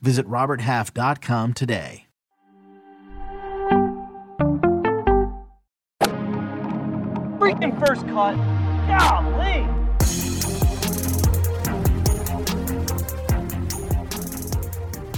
[0.00, 2.06] Visit RobertHalf.com today.
[7.38, 8.36] Freaking first cut.
[8.86, 9.66] Golly.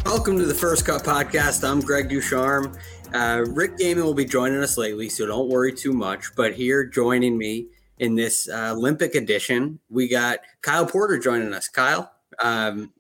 [0.05, 1.69] Welcome to the First Cut Podcast.
[1.69, 2.79] I'm Greg DuCharme.
[3.15, 6.35] Uh, Rick Gehman will be joining us lately, so don't worry too much.
[6.35, 7.69] But here joining me
[7.99, 11.69] in this uh, Olympic edition, we got Kyle Porter joining us.
[11.69, 12.11] Kyle,
[12.43, 12.93] um,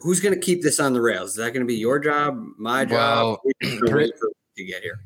[0.00, 1.30] who's going to keep this on the rails?
[1.30, 2.92] Is that going to be your job, my job?
[2.92, 3.40] Well,
[4.56, 5.00] to get here.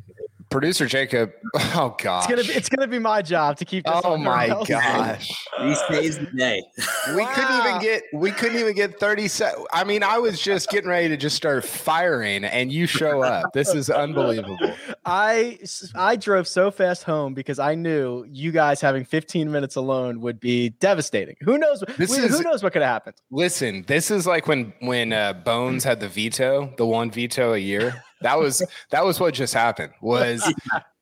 [0.53, 1.33] Producer Jacob.
[1.75, 2.25] Oh gosh.
[2.25, 4.01] It's gonna be it's gonna be my job to keep this.
[4.05, 4.69] Oh my rails.
[4.69, 5.47] gosh.
[5.63, 6.63] These days the day.
[7.17, 9.55] We couldn't even get we couldn't even get 30 sec.
[9.73, 13.53] I mean, I was just getting ready to just start firing and you show up.
[13.55, 14.59] This is unbelievable.
[15.07, 15.59] I
[15.95, 20.41] I drove so fast home because I knew you guys having 15 minutes alone would
[20.41, 21.37] be devastating.
[21.41, 21.83] Who knows?
[21.97, 23.17] This who, is- who knows what could have happened?
[23.31, 27.59] Listen, this is like when when uh, Bones had the veto, the one veto a
[27.59, 28.03] year.
[28.23, 29.93] That was that was what just happened.
[30.01, 30.43] Was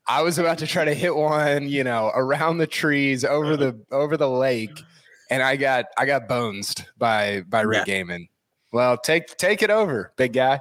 [0.08, 3.78] I was about to try to hit one, you know, around the trees over the
[3.92, 4.82] over the lake,
[5.30, 8.28] and I got I got bonesed by by Rick Gehman.
[8.72, 10.60] Well, take take it over, big guy.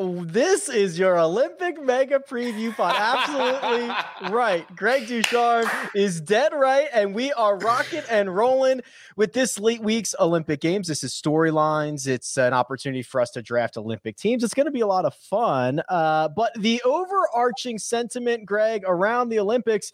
[0.00, 2.94] This is your Olympic mega preview pod.
[2.96, 4.64] Absolutely right.
[4.74, 8.80] Greg DuCharme is dead right, and we are rocking and rolling
[9.16, 10.88] with this late week's Olympic Games.
[10.88, 12.08] This is storylines.
[12.08, 14.42] It's an opportunity for us to draft Olympic teams.
[14.42, 15.82] It's going to be a lot of fun.
[15.86, 19.92] Uh, but the overarching sentiment, Greg, around the Olympics,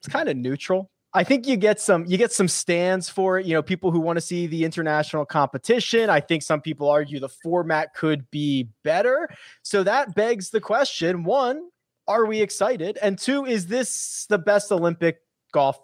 [0.00, 0.90] it's kind of neutral.
[1.14, 3.46] I think you get some you get some stands for it.
[3.46, 6.10] You know, people who want to see the international competition.
[6.10, 9.28] I think some people argue the format could be better.
[9.62, 11.70] So that begs the question: one,
[12.06, 12.98] are we excited?
[13.00, 15.20] And two, is this the best Olympic
[15.52, 15.78] golf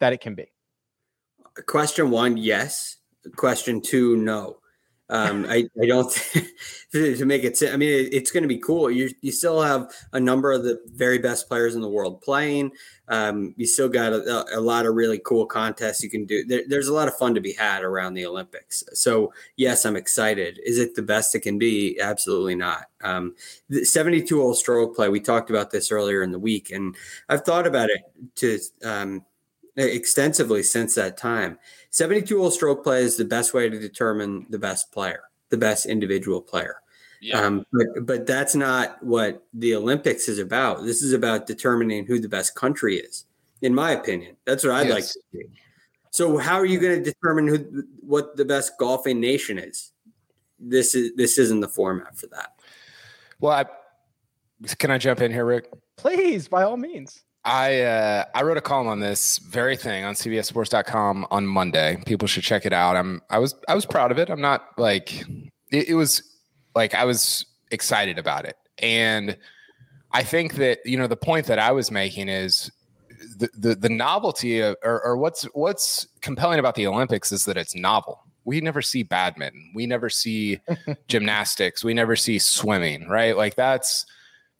[0.00, 0.52] that it can be?
[1.66, 2.96] Question one, yes.
[3.36, 4.58] Question two, no.
[5.08, 6.10] Um, I, I don't
[6.92, 7.62] to make it.
[7.62, 8.90] I mean, it, it's going to be cool.
[8.90, 12.72] You you still have a number of the very best players in the world playing.
[13.08, 16.44] Um, you still got a, a lot of really cool contests you can do.
[16.44, 18.82] There, there's a lot of fun to be had around the Olympics.
[18.94, 20.58] So yes, I'm excited.
[20.64, 22.00] Is it the best it can be?
[22.00, 22.86] Absolutely not.
[23.02, 23.36] Um,
[23.68, 25.08] the 72 hole stroke play.
[25.08, 26.96] We talked about this earlier in the week, and
[27.28, 28.00] I've thought about it
[28.36, 29.24] to um,
[29.76, 31.58] extensively since that time.
[31.90, 35.86] 72 hole stroke play is the best way to determine the best player, the best
[35.86, 36.76] individual player.
[37.34, 40.84] Um, but, but that's not what the Olympics is about.
[40.84, 43.24] This is about determining who the best country is,
[43.62, 44.36] in my opinion.
[44.44, 45.42] That's what I'd like to see.
[46.10, 49.92] So, how are you going to determine who, what the best golfing nation is?
[50.58, 52.52] This is this isn't the format for that.
[53.40, 53.66] Well, I,
[54.76, 55.70] can I jump in here, Rick?
[55.96, 57.24] Please, by all means.
[57.46, 62.02] I uh, I wrote a column on this very thing on CBSSports.com on Monday.
[62.04, 62.96] People should check it out.
[62.96, 64.28] I'm I was I was proud of it.
[64.28, 65.20] I'm not like
[65.70, 66.22] it, it was
[66.74, 69.38] like I was excited about it, and
[70.10, 72.72] I think that you know the point that I was making is
[73.38, 77.56] the the, the novelty of or, or what's what's compelling about the Olympics is that
[77.56, 78.24] it's novel.
[78.44, 79.70] We never see badminton.
[79.72, 80.58] We never see
[81.08, 81.84] gymnastics.
[81.84, 83.08] We never see swimming.
[83.08, 83.36] Right?
[83.36, 84.04] Like that's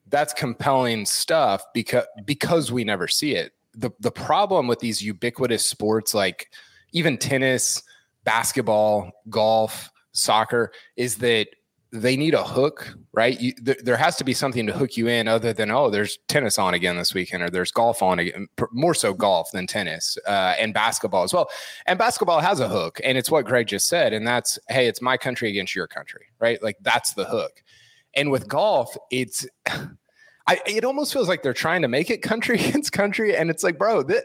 [0.09, 3.53] that's compelling stuff because because we never see it.
[3.73, 6.49] The the problem with these ubiquitous sports like
[6.93, 7.83] even tennis,
[8.23, 11.47] basketball, golf, soccer is that
[11.91, 13.39] they need a hook, right?
[13.39, 16.17] You, th- there has to be something to hook you in other than oh, there's
[16.27, 18.47] tennis on again this weekend or there's golf on again.
[18.71, 21.49] More so golf than tennis uh, and basketball as well.
[21.85, 25.01] And basketball has a hook, and it's what Greg just said, and that's hey, it's
[25.01, 26.61] my country against your country, right?
[26.61, 27.63] Like that's the hook.
[28.15, 29.45] And with golf, it's
[30.47, 33.63] I it almost feels like they're trying to make it country against country, and it's
[33.63, 34.23] like, bro, that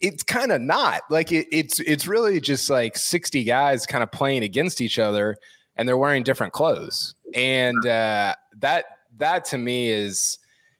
[0.00, 1.02] it's kind of not.
[1.10, 5.36] Like it, it's it's really just like 60 guys kind of playing against each other
[5.76, 7.14] and they're wearing different clothes.
[7.34, 8.84] And uh that
[9.18, 10.38] that to me is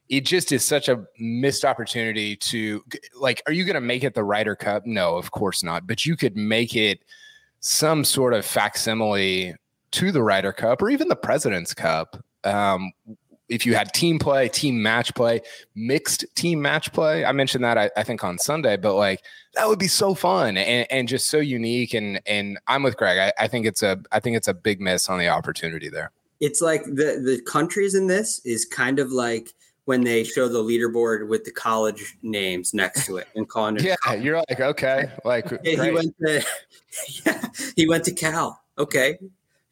[0.08, 2.82] it just is such a missed opportunity to
[3.18, 4.86] like are you going to make it the Ryder Cup?
[4.86, 5.86] No of course not.
[5.86, 7.00] But you could make it
[7.60, 9.54] some sort of facsimile
[9.90, 12.92] to the Ryder Cup or even the President's Cup um
[13.48, 15.40] if you had team play, team match play,
[15.74, 19.24] mixed team match play, I mentioned that I, I think on Sunday, but like
[19.54, 21.94] that would be so fun and, and just so unique.
[21.94, 23.18] And and I'm with Greg.
[23.18, 26.10] I, I think it's a I think it's a big miss on the opportunity there.
[26.40, 29.50] it's like the the countries in this is kind of like
[29.86, 33.82] when they show the leaderboard with the college names next to it and calling it.
[34.06, 36.44] yeah, you're like okay, like Yeah, he went to
[37.26, 38.60] yeah, he went to Cal.
[38.76, 39.18] Okay,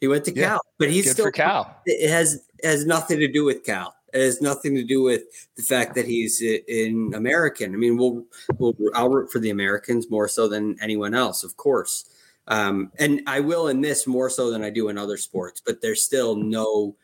[0.01, 1.77] he went to Yeah, Cal, but he's still Cal.
[1.85, 3.95] It has has nothing to do with Cal.
[4.13, 5.23] It has nothing to do with
[5.57, 7.75] the fact that he's in American.
[7.75, 8.25] I mean, we'll
[8.59, 12.05] we'll I'll root for the Americans more so than anyone else, of course.
[12.49, 15.61] Um, and I will in this more so than I do in other sports.
[15.65, 16.97] But there's still no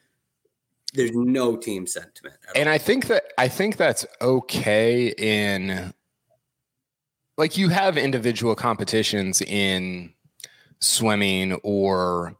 [0.94, 2.36] there's no team sentiment.
[2.54, 2.74] And all.
[2.74, 5.92] I think that I think that's okay in
[7.36, 10.12] like you have individual competitions in
[10.80, 12.36] swimming or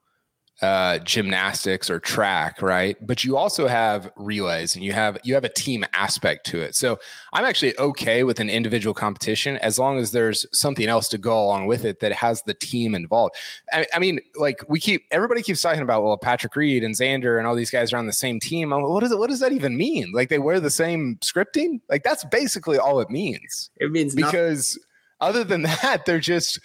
[0.62, 2.96] uh, gymnastics or track, right?
[3.04, 6.76] But you also have relays and you have you have a team aspect to it.
[6.76, 7.00] So
[7.32, 11.42] I'm actually okay with an individual competition as long as there's something else to go
[11.42, 13.34] along with it that has the team involved.
[13.72, 17.38] I, I mean, like we keep everybody keeps talking about well, Patrick Reed and Xander
[17.38, 18.72] and all these guys are on the same team.
[18.72, 19.18] I'm like, what does it?
[19.18, 20.12] What does that even mean?
[20.14, 21.80] Like they wear the same scripting?
[21.90, 24.30] Like that's basically all it means it means nothing.
[24.30, 24.78] because
[25.20, 26.60] other than that, they're just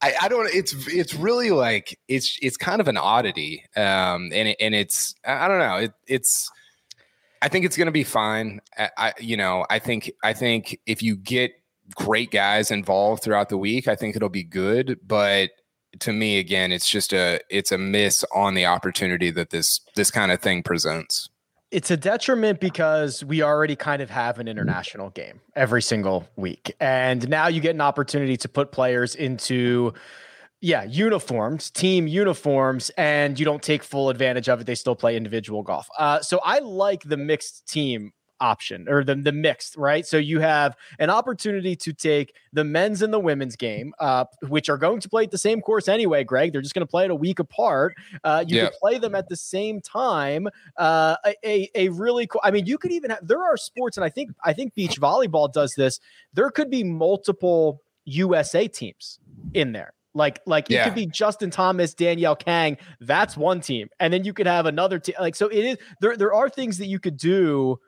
[0.00, 3.64] I, I don't it's it's really like it's it's kind of an oddity.
[3.76, 6.50] Um and it, and it's I don't know, it, it's
[7.40, 8.60] I think it's going to be fine.
[8.76, 11.52] I, I you know, I think I think if you get
[11.94, 15.50] great guys involved throughout the week, I think it'll be good, but
[16.00, 20.10] to me again, it's just a it's a miss on the opportunity that this this
[20.10, 21.28] kind of thing presents.
[21.70, 26.74] It's a detriment because we already kind of have an international game every single week.
[26.80, 29.92] And now you get an opportunity to put players into
[30.60, 34.66] yeah, uniforms, team uniforms, and you don't take full advantage of it.
[34.66, 35.88] They still play individual golf.
[35.96, 40.06] Uh, so I like the mixed team option or the, the mixed, right?
[40.06, 44.68] So you have an opportunity to take the men's and the women's game, uh, which
[44.68, 46.52] are going to play at the same course anyway, Greg.
[46.52, 47.94] They're just going to play it a week apart.
[48.24, 48.64] Uh, you Yeah.
[48.64, 50.48] can play them at the same time.
[50.76, 54.04] Uh, a, a, really cool, I mean, you could even have, there are sports, and
[54.04, 56.00] I think, I think beach volleyball does this.
[56.34, 59.18] There could be multiple USA teams
[59.54, 59.92] in there.
[60.14, 62.76] Like, like it could be Justin Thomas, Danielle Kang.
[63.00, 65.14] That's one team, and then you could have another team.
[65.20, 66.16] Like, so it is there.
[66.16, 67.78] There are things that you could do.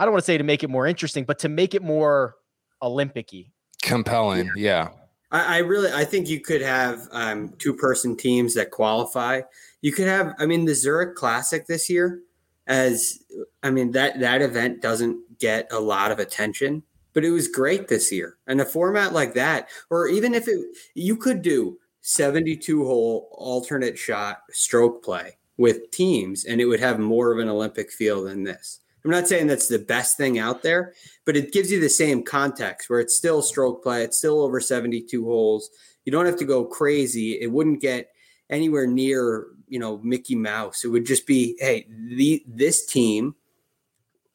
[0.00, 2.36] I don't want to say to make it more interesting, but to make it more
[2.80, 3.50] Olympic-y.
[3.82, 4.88] Compelling, yeah.
[5.30, 9.42] I, I really I think you could have um, two person teams that qualify.
[9.82, 12.22] You could have I mean the Zurich Classic this year
[12.66, 13.18] as
[13.62, 16.82] I mean that that event doesn't get a lot of attention,
[17.12, 18.38] but it was great this year.
[18.46, 20.64] And a format like that, or even if it
[20.94, 26.98] you could do 72 hole alternate shot stroke play with teams and it would have
[26.98, 28.80] more of an Olympic feel than this.
[29.04, 30.94] I'm not saying that's the best thing out there,
[31.24, 34.60] but it gives you the same context where it's still stroke play, it's still over
[34.60, 35.70] 72 holes.
[36.04, 37.40] You don't have to go crazy.
[37.40, 38.10] It wouldn't get
[38.50, 40.84] anywhere near, you know, Mickey Mouse.
[40.84, 43.34] It would just be, hey, the this team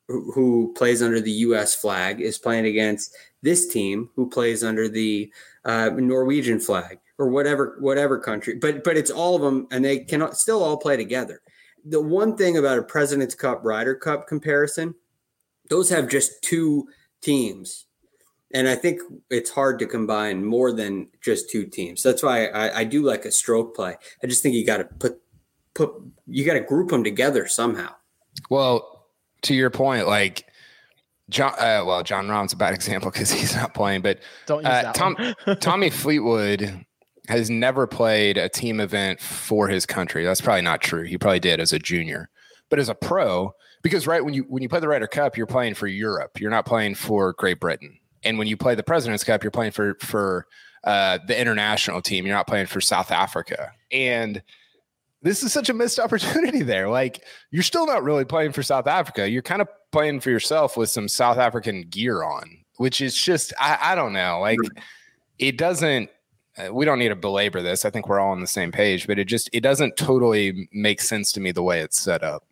[0.07, 1.75] who plays under the U.S.
[1.75, 5.31] flag is playing against this team who plays under the
[5.65, 8.55] uh, Norwegian flag or whatever whatever country.
[8.55, 11.41] But but it's all of them, and they can still all play together.
[11.85, 14.95] The one thing about a President's Cup Ryder Cup comparison,
[15.69, 16.87] those have just two
[17.21, 17.85] teams,
[18.53, 22.01] and I think it's hard to combine more than just two teams.
[22.01, 23.95] That's why I, I do like a stroke play.
[24.23, 25.21] I just think you got to put
[25.75, 25.91] put
[26.27, 27.93] you got to group them together somehow.
[28.49, 29.07] Well,
[29.43, 30.45] to your point, like
[31.29, 34.67] John, uh, well, Jon Rahm's a bad example because he's not playing, but Don't use
[34.67, 35.57] Uh, that Tom- one.
[35.59, 36.85] Tommy Fleetwood
[37.29, 40.23] has never played a team event for his country.
[40.23, 41.03] That's probably not true.
[41.03, 42.29] He probably did as a junior,
[42.69, 43.53] but as a pro,
[43.83, 46.39] because right when you when you play the Ryder Cup, you're playing for Europe.
[46.39, 47.99] You're not playing for Great Britain.
[48.23, 50.47] And when you play the President's Cup, you're playing for for
[50.83, 52.25] uh, the international team.
[52.25, 53.71] You're not playing for South Africa.
[53.91, 54.41] And
[55.21, 56.89] this is such a missed opportunity there.
[56.89, 59.29] Like you're still not really playing for South Africa.
[59.29, 62.43] You're kind of playing for yourself with some South African gear on,
[62.77, 64.39] which is just I, I don't know.
[64.39, 64.59] Like
[65.39, 66.09] it doesn't.
[66.57, 67.85] Uh, we don't need to belabor this.
[67.85, 71.01] I think we're all on the same page, but it just it doesn't totally make
[71.01, 72.43] sense to me the way it's set up.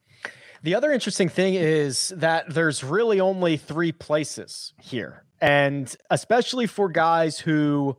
[0.62, 5.25] The other interesting thing is that there's really only three places here.
[5.41, 7.98] And especially for guys who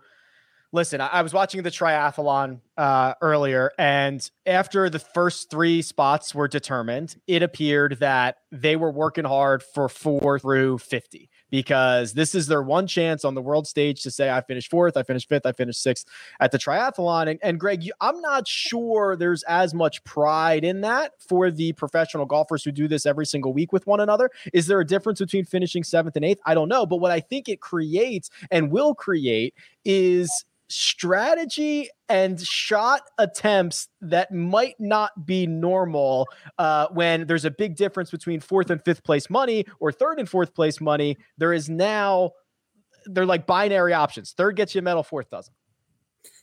[0.73, 6.49] listen, I, was watching the triathlon uh, earlier, and after the first three spots were
[6.49, 12.49] determined, it appeared that they were working hard for four through 50 because this is
[12.49, 15.47] their one chance on the world stage to say, I finished fourth, I finished fifth,
[15.47, 16.05] I finished sixth
[16.41, 17.31] at the triathlon.
[17.31, 21.73] And, and Greg, you, I'm not sure there's as much pride in that for the
[21.75, 24.31] professional golfers who do this every single week with one another.
[24.53, 26.41] Is there a difference between finishing seventh and eighth?
[26.45, 26.87] I don't know.
[26.87, 30.45] But what I think it creates and will create is
[30.75, 36.27] strategy and shot attempts that might not be normal
[36.59, 40.29] uh, when there's a big difference between fourth and fifth place money or third and
[40.29, 41.17] fourth place money.
[41.39, 42.33] There is now
[43.07, 44.33] they're like binary options.
[44.33, 45.55] Third gets you a medal, fourth doesn't.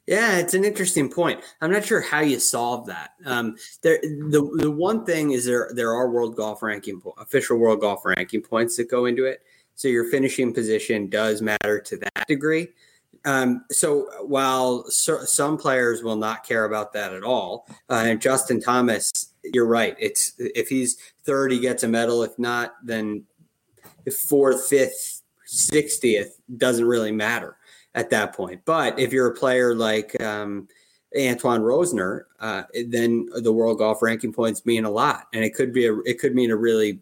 [0.08, 1.42] Yeah, it's an interesting point.
[1.62, 3.12] I'm not sure how you solve that.
[3.26, 7.82] Um, there, the the one thing is there there are world golf ranking official world
[7.82, 9.42] golf ranking points that go into it.
[9.76, 12.70] So your finishing position does matter to that degree.
[13.26, 18.22] Um, so while so, some players will not care about that at all, uh, and
[18.22, 19.12] Justin Thomas,
[19.44, 19.96] you're right.
[20.00, 22.24] It's if he's third, he gets a medal.
[22.24, 23.24] If not, then
[24.28, 27.58] fourth, fifth, sixtieth doesn't really matter
[27.94, 28.62] at that point.
[28.66, 30.68] But if you're a player like um,
[31.18, 35.74] Antoine Rozner, uh, then the world golf ranking points mean a lot, and it could
[35.74, 37.02] be a it could mean a really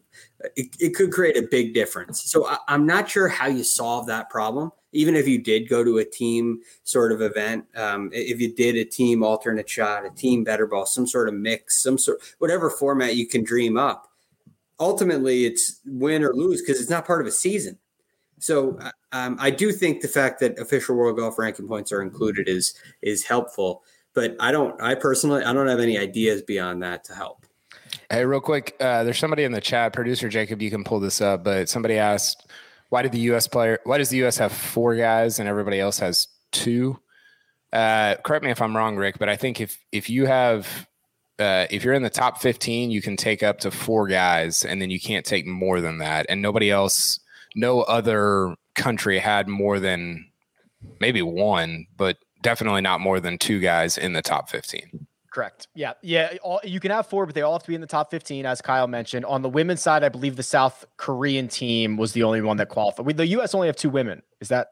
[0.55, 2.23] it, it could create a big difference.
[2.23, 4.71] So I, I'm not sure how you solve that problem.
[4.91, 8.75] Even if you did go to a team sort of event, um, if you did
[8.75, 12.69] a team alternate shot, a team better ball, some sort of mix, some sort whatever
[12.69, 14.07] format you can dream up.
[14.79, 17.77] Ultimately, it's win or lose because it's not part of a season.
[18.39, 18.79] So
[19.11, 22.73] um, I do think the fact that official world golf ranking points are included is
[23.01, 24.81] is helpful, but I don't.
[24.81, 27.45] I personally, I don't have any ideas beyond that to help.
[28.09, 30.61] Hey, real quick, uh, there's somebody in the chat, producer Jacob.
[30.61, 32.49] You can pull this up, but somebody asked,
[32.89, 33.47] "Why did the U.S.
[33.47, 33.79] player?
[33.83, 34.37] Why does the U.S.
[34.37, 36.99] have four guys and everybody else has two?
[37.71, 40.87] Uh, correct me if I'm wrong, Rick, but I think if if you have
[41.39, 44.81] uh, if you're in the top 15, you can take up to four guys, and
[44.81, 47.19] then you can't take more than that, and nobody else,
[47.55, 50.25] no other country had more than
[50.99, 55.07] maybe one, but definitely not more than two guys in the top 15.
[55.31, 55.67] Correct.
[55.75, 55.93] Yeah.
[56.01, 56.37] Yeah.
[56.41, 58.45] All, you can have four, but they all have to be in the top 15,
[58.45, 59.25] as Kyle mentioned.
[59.25, 62.69] On the women's side, I believe the South Korean team was the only one that
[62.69, 63.05] qualified.
[63.05, 63.53] We, the U.S.
[63.53, 64.23] only have two women.
[64.41, 64.71] Is that,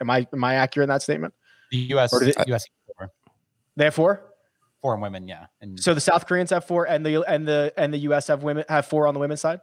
[0.00, 1.34] am I, am I accurate in that statement?
[1.72, 2.12] The U.S.
[2.22, 2.66] It, U.S.
[2.96, 3.10] Four.
[3.76, 4.22] They have four?
[4.80, 5.26] Four women.
[5.26, 5.46] Yeah.
[5.60, 8.28] And so the South Koreans have four and the, and the, and the U.S.
[8.28, 9.60] have women, have four on the women's side?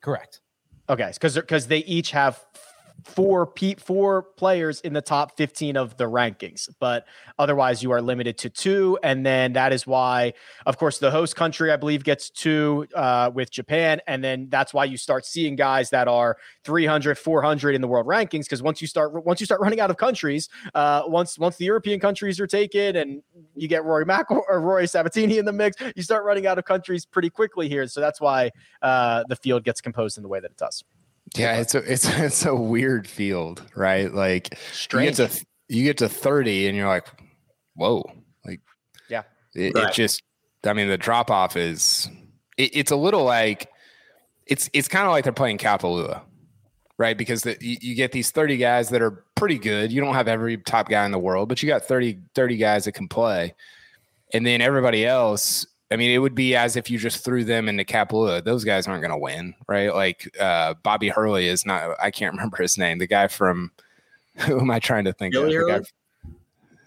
[0.00, 0.40] Correct.
[0.88, 1.10] Okay.
[1.20, 2.44] Cause, cause they each have
[3.04, 7.06] four P, four players in the top 15 of the rankings, but
[7.38, 8.98] otherwise you are limited to two.
[9.02, 10.34] And then that is why,
[10.66, 14.00] of course, the host country, I believe, gets two uh, with Japan.
[14.06, 18.06] And then that's why you start seeing guys that are 300, 400 in the world
[18.06, 18.44] rankings.
[18.44, 21.64] Because once you start, once you start running out of countries, uh, once, once the
[21.64, 23.22] European countries are taken and
[23.54, 26.64] you get Rory Mac or Rory Sabbatini in the mix, you start running out of
[26.64, 27.86] countries pretty quickly here.
[27.86, 28.50] So that's why
[28.82, 30.84] uh, the field gets composed in the way that it does.
[31.36, 34.12] Yeah, it's a it's it's a weird field, right?
[34.12, 35.18] Like Strange.
[35.18, 37.06] you get to you get to 30 and you're like,
[37.74, 38.10] whoa.
[38.44, 38.60] Like
[39.08, 39.22] yeah.
[39.54, 39.88] It, right.
[39.88, 40.22] it just
[40.64, 42.08] I mean the drop off is
[42.56, 43.68] it, it's a little like
[44.46, 46.22] it's it's kind of like they're playing Kapalua,
[46.96, 47.16] right?
[47.16, 49.92] Because the, you, you, get these 30 guys that are pretty good.
[49.92, 52.84] You don't have every top guy in the world, but you got 30 30 guys
[52.86, 53.54] that can play.
[54.32, 57.68] And then everybody else I mean, it would be as if you just threw them
[57.68, 58.44] into Kapalua.
[58.44, 59.94] Those guys aren't going to win, right?
[59.94, 61.96] Like uh, Bobby Hurley is not.
[62.00, 62.98] I can't remember his name.
[62.98, 63.70] The guy from
[64.36, 65.62] who am I trying to think Billy of?
[65.62, 65.84] Hurley?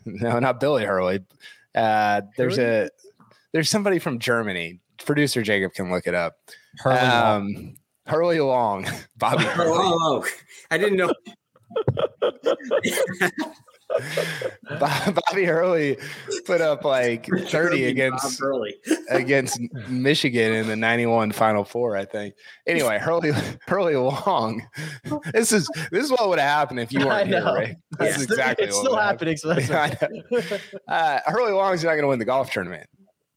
[0.05, 1.23] no, not Billy Hurley.
[1.73, 2.85] Uh, there's Hurley?
[2.85, 2.89] a
[3.53, 4.79] there's somebody from Germany.
[5.03, 6.37] Producer Jacob can look it up.
[6.77, 7.77] Hurley um, Long.
[8.05, 8.87] Hurly Long.
[9.17, 9.71] Bobby Hurley.
[9.73, 10.25] Oh,
[10.69, 11.13] I didn't know.
[14.79, 15.97] Bobby Hurley
[16.45, 18.41] put up like 30 against
[19.09, 22.35] against Michigan in the 91 Final Four, I think.
[22.67, 23.31] Anyway, Hurley
[23.67, 24.65] Hurly Long.
[25.33, 27.75] This is this is what would have happened if you weren't here, right?
[27.99, 28.15] This yeah.
[28.15, 29.37] is exactly it's still happening.
[29.37, 30.01] So that's
[30.87, 32.89] uh, Hurly Long's not going to win the golf tournament.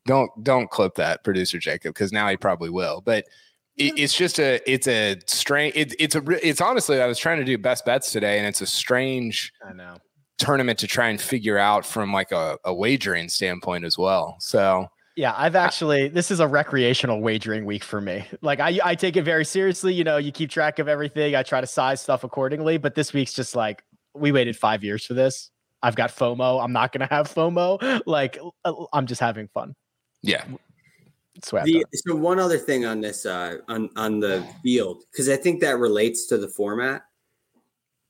[0.07, 3.01] Don't don't clip that, producer Jacob, because now he probably will.
[3.01, 3.25] But
[3.77, 7.39] it, it's just a it's a strange it, it's a it's honestly I was trying
[7.39, 9.97] to do best bets today, and it's a strange I know
[10.39, 14.37] tournament to try and figure out from like a, a wagering standpoint as well.
[14.41, 18.27] So yeah, I've actually this is a recreational wagering week for me.
[18.43, 19.95] Like I I take it very seriously.
[19.95, 21.37] You know, you keep track of everything.
[21.37, 22.79] I try to size stuff accordingly.
[22.79, 25.51] But this week's just like we waited five years for this.
[25.83, 26.63] I've got FOMO.
[26.63, 28.03] I'm not gonna have FOMO.
[28.07, 29.75] Like uh, I'm just having fun.
[30.23, 30.45] Yeah.
[31.51, 35.61] The, so one other thing on this uh, on on the field because I think
[35.61, 37.03] that relates to the format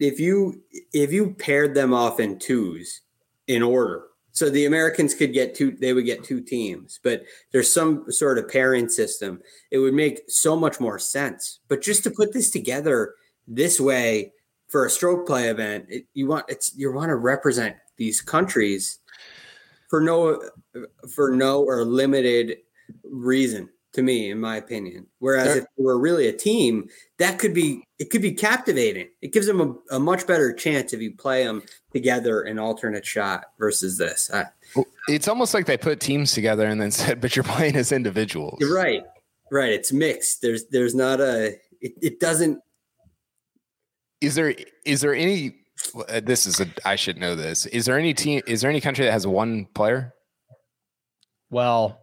[0.06, 3.00] if you if you paired them off in twos
[3.46, 7.72] in order so the americans could get two they would get two teams but there's
[7.72, 11.60] some sort of pairing system it would make so much more sense.
[11.68, 13.14] But just to put this together
[13.48, 14.32] this way
[14.68, 18.98] for a stroke play event it, you want it's you want to represent these countries
[19.88, 20.40] for no
[21.12, 22.58] for no or limited
[23.04, 25.06] reason to me, in my opinion.
[25.18, 29.08] Whereas There- if we were really a team, that could be it could be captivating.
[29.22, 33.06] It gives them a, a much better chance if you play them together an alternate
[33.06, 34.30] shot versus this.
[34.34, 34.46] I,
[35.08, 38.58] It's almost like they put teams together and then said, "But you're playing as individuals."
[38.60, 39.02] you're right,
[39.50, 39.72] right.
[39.72, 40.42] It's mixed.
[40.42, 42.60] There's there's not a it, it doesn't
[44.20, 45.56] Is there is there any?
[46.08, 46.66] uh, This is a.
[46.84, 47.66] I should know this.
[47.66, 48.42] Is there any team?
[48.46, 50.14] Is there any country that has one player?
[51.50, 52.00] Well,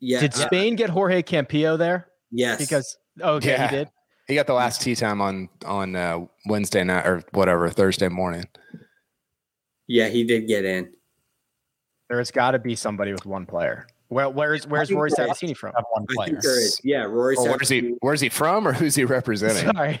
[0.00, 2.08] yeah did Spain get Jorge Campillo there?
[2.30, 3.68] yes Because okay, Yeah.
[3.68, 3.88] he did.
[4.28, 8.44] He got the last tee time on on uh, Wednesday night or whatever Thursday morning.
[9.86, 10.92] yeah he did get in.
[12.08, 13.86] There's got to be somebody with one player.
[14.08, 15.72] Where, where's where's Rory there- Sabbatini from?
[15.74, 16.28] Have one I player.
[16.30, 16.80] think there is.
[16.84, 17.34] Yeah, Rory.
[17.36, 17.94] Or where's he?
[18.00, 19.72] Where's he from, or who's he representing?
[19.74, 19.98] Sorry.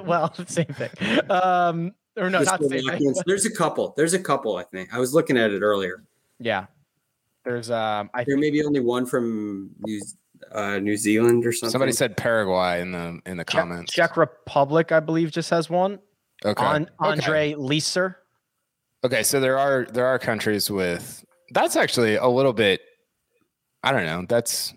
[0.04, 0.90] well, same thing.
[1.30, 3.14] Um, or no, the not the same thing.
[3.26, 3.94] There's a couple.
[3.96, 4.56] There's a couple.
[4.56, 6.02] I think I was looking at it earlier.
[6.40, 6.66] Yeah.
[7.44, 10.00] There's um I There may be only one from New
[10.52, 11.70] uh, New Zealand or something.
[11.72, 13.92] Somebody said Paraguay in the in the Czech, comments.
[13.92, 15.98] Czech Republic, I believe, just has one.
[16.44, 16.64] Okay.
[16.64, 17.20] On Okay.
[17.20, 18.16] Ondrej Lieser.
[19.04, 22.80] Okay, so there are there are countries with that's actually a little bit.
[23.82, 24.24] I don't know.
[24.28, 24.72] That's.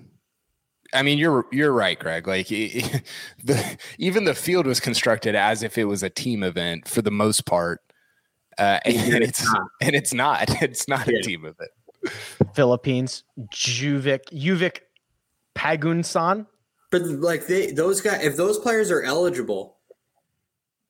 [0.94, 2.28] I mean, you're you're right, Greg.
[2.28, 2.48] Like
[3.44, 7.12] the even the field was constructed as if it was a team event for the
[7.12, 7.82] most part,
[8.58, 9.68] uh, and, And it's it's not.
[9.82, 10.50] and it's not.
[10.62, 11.20] It's not Yeah.
[11.20, 11.72] a team event.
[12.54, 14.80] Philippines, Juvik, Juvic
[15.56, 16.48] Pagunsan.
[16.92, 19.78] But like they, those guys, if those players are eligible,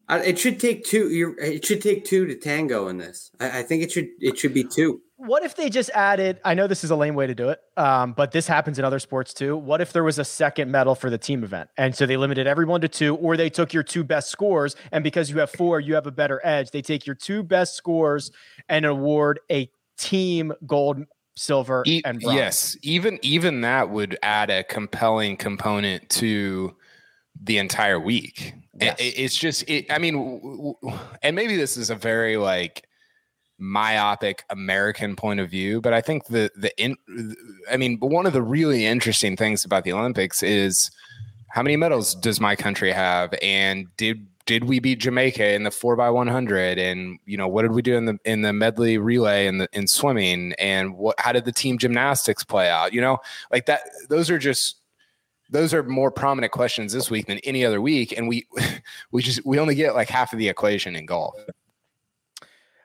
[0.09, 1.09] I, it should take two.
[1.09, 3.31] You're, it should take two to tango in this.
[3.39, 4.07] I, I think it should.
[4.19, 5.01] It should be two.
[5.19, 6.39] What if they just added?
[6.45, 8.85] I know this is a lame way to do it, um, but this happens in
[8.85, 9.57] other sports too.
[9.57, 12.45] What if there was a second medal for the team event, and so they limited
[12.45, 15.79] everyone to two, or they took your two best scores, and because you have four,
[15.79, 16.69] you have a better edge.
[16.69, 18.31] They take your two best scores
[18.69, 21.03] and award a team gold,
[21.35, 22.35] silver, E- and bronze.
[22.35, 26.75] yes, even even that would add a compelling component to
[27.43, 28.53] the entire week.
[28.79, 28.95] Yes.
[28.99, 32.87] I- it's just, it, I mean, w- w- and maybe this is a very like
[33.59, 36.95] myopic American point of view, but I think the the in,
[37.71, 40.91] I mean, one of the really interesting things about the Olympics is
[41.49, 45.71] how many medals does my country have, and did did we beat Jamaica in the
[45.71, 48.53] four by one hundred, and you know what did we do in the in the
[48.53, 52.93] medley relay and the in swimming, and what how did the team gymnastics play out?
[52.93, 53.19] You know,
[53.51, 53.81] like that.
[54.09, 54.77] Those are just
[55.49, 58.47] those are more prominent questions this week than any other week, and we
[59.11, 61.35] we just we only get like half of the equation in golf.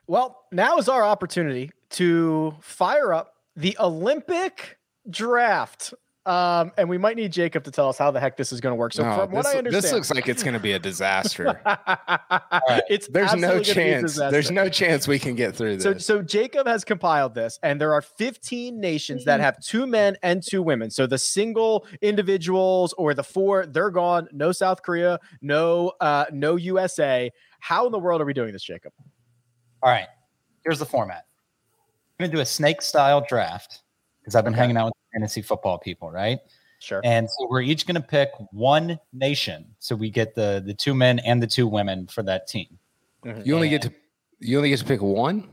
[0.05, 4.77] Well, now is our opportunity to fire up the Olympic
[5.09, 5.93] draft.
[6.25, 8.71] Um, and we might need Jacob to tell us how the heck this is going
[8.71, 8.93] to work.
[8.93, 10.79] So, No, from what this, I understand, this looks like it's going to be a
[10.79, 11.59] disaster.
[12.89, 14.15] it's There's no absolutely gonna be a chance.
[14.15, 16.05] There's no chance we can get through this.
[16.05, 20.41] so Jacob has compiled this, and there are 15 nations that have two men and
[20.41, 20.89] two women.
[20.89, 24.29] So the single individuals or the four, they're gone.
[24.31, 27.29] No South Korea, no, uh, no USA.
[27.59, 28.93] How in the world are we doing this, Jacob?
[29.81, 30.07] All right.
[30.63, 31.25] Here's the format.
[32.17, 33.81] I'm going to do a snake style draft
[34.21, 36.39] because I've been hanging out with fantasy football people, right?
[36.79, 37.01] Sure.
[37.03, 39.65] And so we're each going to pick one nation.
[39.79, 42.77] So we get the the two men and the two women for that team.
[43.43, 43.93] you only get to
[44.39, 45.47] you only get to pick one.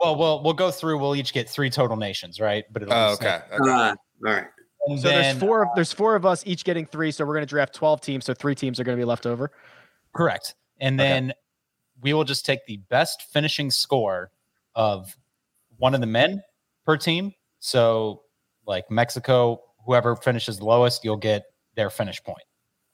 [0.00, 0.98] Well, we'll we'll go through.
[0.98, 2.64] We'll each get three total nations, right?
[2.72, 3.40] But it'll Oh, okay.
[3.52, 3.70] okay.
[3.70, 4.46] Uh, all right.
[4.86, 5.62] And So then, there's four.
[5.62, 7.10] of There's four of us each getting three.
[7.10, 8.24] So we're going to draft 12 teams.
[8.26, 9.50] So three teams are going to be left over.
[10.14, 10.56] Correct.
[10.80, 11.08] And Okay.
[11.08, 11.32] then
[12.02, 14.30] we will just take the best finishing score
[14.74, 15.16] of
[15.78, 16.42] one of the men
[16.84, 17.32] per team.
[17.60, 18.23] So,
[18.66, 21.44] like Mexico, whoever finishes lowest, you'll get
[21.76, 22.42] their finish point.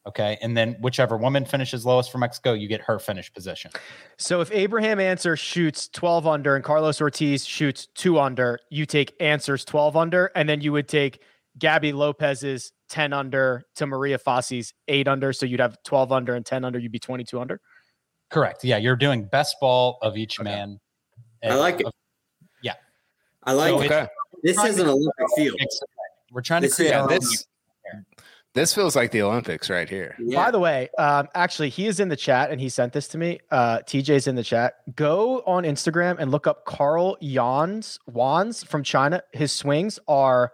[0.07, 0.39] Okay.
[0.41, 3.71] And then whichever woman finishes lowest for Mexico, you get her finish position.
[4.17, 9.15] So if Abraham Ancer shoots 12 under and Carlos Ortiz shoots two under, you take
[9.21, 11.23] Ancer's 12 under, and then you would take
[11.59, 15.33] Gaby Lopez's 10 under to Maria Fassi's eight under.
[15.35, 16.79] So you'd have 12 under and 10 under.
[16.79, 17.61] You'd be 22 under.
[18.31, 18.65] Correct.
[18.65, 18.79] Yeah.
[18.79, 20.49] You're doing best ball of each Okay.
[20.49, 20.81] man.
[21.45, 21.87] I like it.
[21.87, 21.93] Of-
[23.43, 24.09] I like So it.
[24.45, 24.53] Okay.
[24.53, 25.61] This is an Olympic field.
[26.33, 27.47] We're trying to This create Yeah, this
[28.53, 30.17] this feels like the Olympics right here.
[30.19, 30.45] Yeah.
[30.45, 33.19] By the way, um, actually, he is in the chat and he sent this to
[33.19, 33.39] me.
[33.51, 34.75] Uh, TJ's in the chat.
[34.97, 39.23] Go on Instagram and look up Carl Yans Wands from China.
[39.33, 40.53] His swings are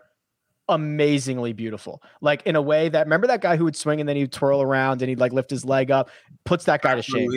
[0.68, 2.02] amazingly beautiful.
[2.20, 4.60] Like in a way that remember that guy who would swing and then he'd twirl
[4.60, 6.10] around and he'd like lift his leg up,
[6.44, 7.30] puts that guy to shame.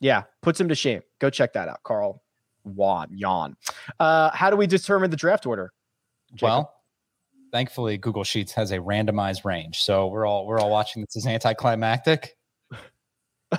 [0.00, 1.02] Yeah, puts him to shame.
[1.18, 2.22] Go check that out, Carl
[2.64, 3.56] Wan Yan.
[4.00, 5.72] Uh, how do we determine the draft order?
[6.34, 6.42] Jacob?
[6.42, 6.74] Well,
[7.52, 11.26] thankfully, Google Sheets has a randomized range, so we're all we're all watching this as
[11.26, 12.36] anticlimactic.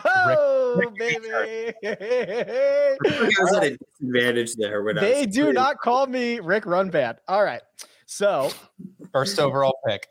[0.05, 2.95] oh Rick- baby, I
[3.39, 4.81] was at a disadvantage there.
[4.83, 7.17] When I they was- do not call me Rick Runband.
[7.27, 7.61] All right,
[8.05, 8.51] so
[9.11, 10.07] First overall pick.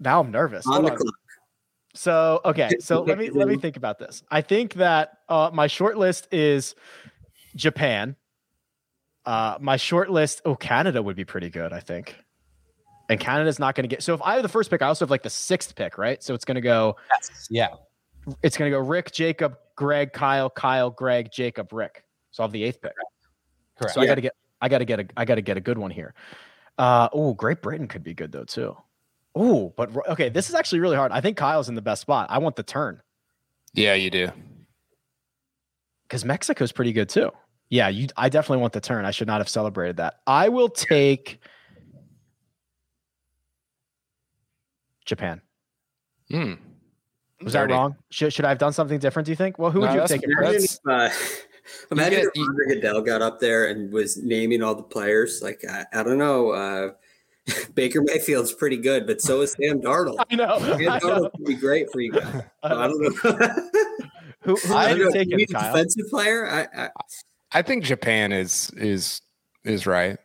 [0.00, 0.66] now I'm nervous.
[0.66, 0.96] On the on.
[0.96, 1.14] clock.
[1.94, 4.22] So okay, so let me let me think about this.
[4.30, 6.74] I think that uh, my short list is
[7.54, 8.16] Japan.
[9.24, 12.16] Uh, my short list, oh, Canada would be pretty good, I think.
[13.08, 14.02] And Canada's not going to get.
[14.02, 16.22] So if I have the first pick, I also have like the sixth pick, right?
[16.22, 16.96] So it's going to go.
[17.50, 17.68] Yeah.
[18.42, 22.04] It's going to go Rick, Jacob, Greg, Kyle, Kyle, Greg, Jacob, Rick.
[22.30, 22.92] So I have the eighth pick.
[23.78, 23.94] Correct.
[23.94, 24.34] So I got to get.
[24.60, 25.06] I got to get a.
[25.16, 26.14] I got to get a good one here.
[26.78, 28.76] Uh, oh, Great Britain could be good though too.
[29.34, 31.12] Oh, but okay, this is actually really hard.
[31.12, 32.28] I think Kyle's in the best spot.
[32.30, 33.00] I want the turn.
[33.74, 34.30] Yeah, you do.
[36.10, 37.30] Because Mexico's pretty good too.
[37.68, 38.08] Yeah, you.
[38.16, 39.04] I definitely want the turn.
[39.04, 40.14] I should not have celebrated that.
[40.26, 41.38] I will take
[45.04, 45.40] Japan.
[46.28, 46.54] Hmm.
[47.42, 47.68] Was Dirty.
[47.72, 47.96] that wrong?
[48.10, 49.26] Should, should I have done something different?
[49.26, 49.56] Do you think?
[49.58, 50.36] Well, who would No, you have that's- taken?
[50.36, 50.80] Imagine first?
[50.84, 54.82] If, uh, imagine get- if Roger Goodell got up there and was naming all the
[54.82, 55.40] players.
[55.42, 56.90] Like I, I don't know, uh,
[57.74, 60.16] Baker Mayfield's pretty good, but so is Sam Darnold.
[60.30, 60.58] I know.
[60.58, 62.42] Sam Darnold would be great for you guys.
[62.64, 63.50] I don't know.
[64.56, 65.10] Who, who I don't you know.
[65.10, 65.72] take You need a Kyle?
[65.72, 66.48] defensive player.
[66.48, 66.88] I, I,
[67.52, 69.20] I think Japan is is
[69.64, 70.18] is right.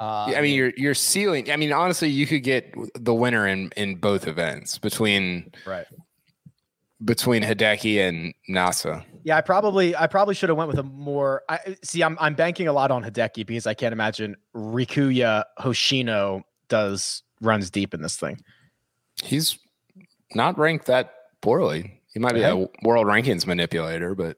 [0.00, 1.50] Uh, I mean, your your ceiling.
[1.50, 5.86] I mean, honestly, you could get the winner in in both events between Right.
[7.04, 9.04] between Hideki and Nasa.
[9.24, 11.42] Yeah, I probably I probably should have went with a more.
[11.48, 12.02] I see.
[12.02, 17.70] I'm I'm banking a lot on Hideki because I can't imagine Rikuya Hoshino does runs
[17.70, 18.40] deep in this thing.
[19.22, 19.58] He's
[20.34, 22.00] not ranked that poorly.
[22.12, 24.36] He might be a world rankings manipulator, but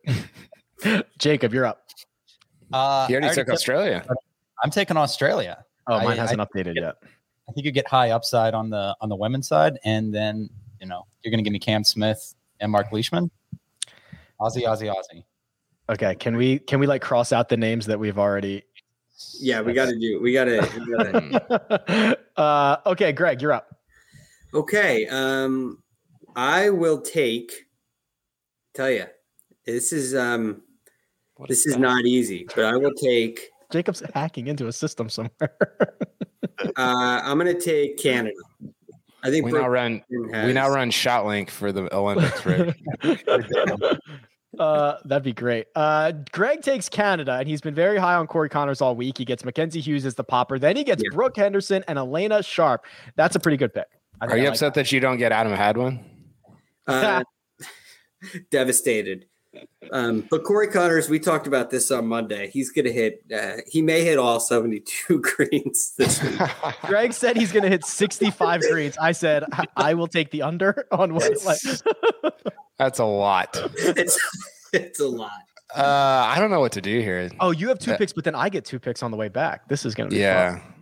[1.19, 1.83] Jacob, you're up.
[2.73, 4.05] uh, he already already took took- Australia.
[4.63, 5.65] I'm taking Australia.
[5.89, 6.95] Oh, mine I- hasn't updated yet.
[7.49, 10.49] I think you get high upside on the on the women's side, and then
[10.81, 13.31] you know you're going to give me Cam Smith and Mark Leishman.
[14.41, 15.25] Aussie, Aussie, Aussie.
[15.91, 18.63] Okay, can we can we like cross out the names that we've already?
[19.39, 20.21] yeah, we got to do.
[20.23, 22.19] We got to.
[22.37, 23.77] Uh, okay, Greg, you're up.
[24.55, 25.07] Okay.
[25.07, 25.84] Um,
[26.37, 27.53] I will take.
[28.75, 29.05] Tell you,
[29.67, 30.63] this is um,
[31.37, 33.51] What this is is not easy, but I will take.
[33.73, 35.31] Jacob's hacking into a system somewhere.
[36.77, 38.37] Uh, I'm going to take Canada.
[39.25, 42.75] I think we Brooke now run has- we now run ShotLink for the Olympics, right?
[44.59, 45.67] uh, that'd be great.
[45.75, 49.19] Uh, Greg takes Canada, and he's been very high on Corey Conners all week.
[49.19, 50.59] He gets Mackenzie Hughes as the popper.
[50.59, 51.11] Then he gets Yeah.
[51.15, 52.87] Brooke Henderson and Alena Sharp.
[53.17, 53.87] That's a pretty good pick.
[54.21, 55.99] I think Are I you like upset that you don't get Adam Hadwin?
[56.87, 57.23] Uh,
[58.51, 59.27] devastated.
[59.93, 62.51] Um, but Corey Conners, we talked about this on Monday.
[62.51, 63.23] He's going to hit.
[63.33, 66.41] Uh, he may hit all 72 greens this week.
[66.83, 68.97] Greg said he's going to hit 65 greens.
[69.01, 71.31] I said I- I will take the under on what.
[71.45, 71.83] Like, That's,
[72.79, 73.57] that's a lot.
[73.77, 74.19] it's
[74.73, 75.31] it's a lot.
[75.75, 77.31] Uh, I don't know what to do here.
[77.41, 79.69] oh, you have two picks, but then I get two picks on the way back.
[79.69, 80.74] This is going to be fun.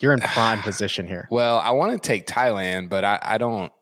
[0.00, 0.04] Yeah.
[0.06, 1.28] You're in prime position here.
[1.30, 3.72] Well, I want to take Thailand, but I, I don't.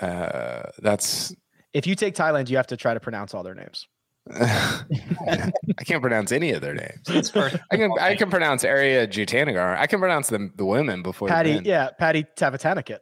[0.00, 1.34] Uh, that's
[1.72, 3.86] If you take Thailand, you have to try to pronounce all their names.
[4.32, 5.52] I
[5.84, 7.30] can't pronounce any of their names.
[7.70, 9.78] I can I can pronounce Ariya Jutanugarn.
[9.78, 11.64] I can pronounce the the women before Patty, men.
[11.66, 13.00] yeah, Patty Tavatanakit.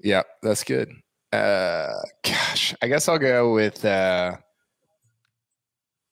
[0.00, 0.90] Yeah, that's good.
[1.32, 1.92] Uh,
[2.24, 3.84] gosh, I guess I'll go with.
[3.84, 4.36] Uh,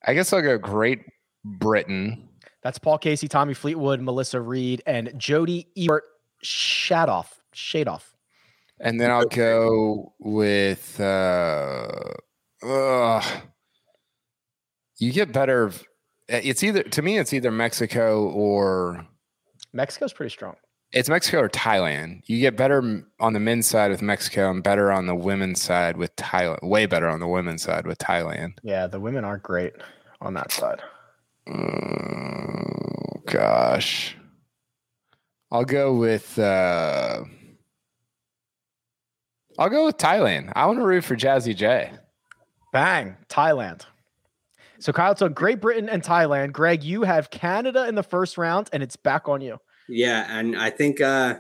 [0.04, 1.00] I guess I'll go Great
[1.44, 2.28] Britain.
[2.62, 6.04] That's Paul Casey, Tommy Fleetwood, Melissa Reid, and Jodi Ewart
[6.44, 7.26] Shadoff.
[7.54, 8.14] Shadoff.
[8.80, 11.88] And then I'll go with uh,
[12.62, 13.24] ugh.
[14.98, 15.70] you get better
[16.28, 19.06] it's either to me it's either Mexico or
[19.72, 20.56] Mexico's pretty strong.
[20.92, 22.22] it's Mexico or Thailand.
[22.26, 25.96] You get better on the men's side with Mexico and better on the women's side
[25.96, 26.62] with Thailand.
[26.62, 28.54] Way better on the women's side with Thailand.
[28.62, 29.74] Yeah, the women aren't great
[30.20, 30.80] on that side.
[31.48, 34.16] Oh gosh.
[35.50, 37.24] I'll go with uh
[39.58, 40.52] I'll go with Thailand.
[40.56, 41.90] I want to root for Jazzy J.
[42.72, 43.82] Bang, Thailand.
[44.78, 46.52] So Kyle took Great Britain and Thailand.
[46.52, 49.58] Greg, you have Canada in the first round, and it's back on you.
[49.88, 51.36] Yeah, and I think uh,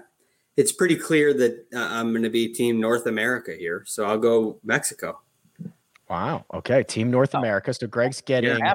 [0.56, 3.82] it's pretty clear that uh, I'm going to be Team North America here.
[3.86, 5.20] So I'll go Mexico.
[6.08, 6.44] Wow.
[6.52, 6.82] Okay.
[6.82, 7.72] Team North America.
[7.72, 8.74] So Greg's getting Yeah.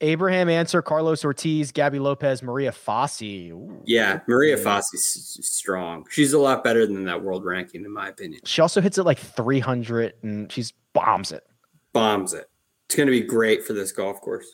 [0.00, 3.50] Abraham Ancer, Carlos Ortiz, Gaby Lopez, Maria Fassi.
[3.50, 3.82] Ooh.
[3.84, 6.06] Yeah, Maria Fassi's s- strong.
[6.10, 8.40] She's a lot better than that world ranking, in my opinion.
[8.44, 11.44] She also hits it like 300 and she's bombs it.
[11.92, 12.48] Bombs it.
[12.86, 14.46] It's going to be great for this golf course.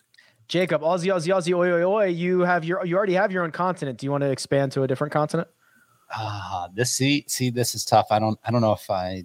[0.48, 2.06] Jacob, Aussie, Aussie, Aussie, oi, oi, oi.
[2.06, 3.98] You have your, you already have your own continent.
[3.98, 5.48] Do you want to expand to a different continent?
[6.10, 8.06] Ah, this see see this is tough.
[8.10, 9.24] I don't I don't know if I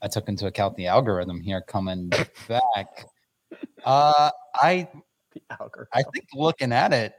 [0.00, 2.10] I took into account the algorithm here coming
[2.48, 3.06] back.
[3.84, 4.88] Uh I
[5.92, 7.14] I think looking at it,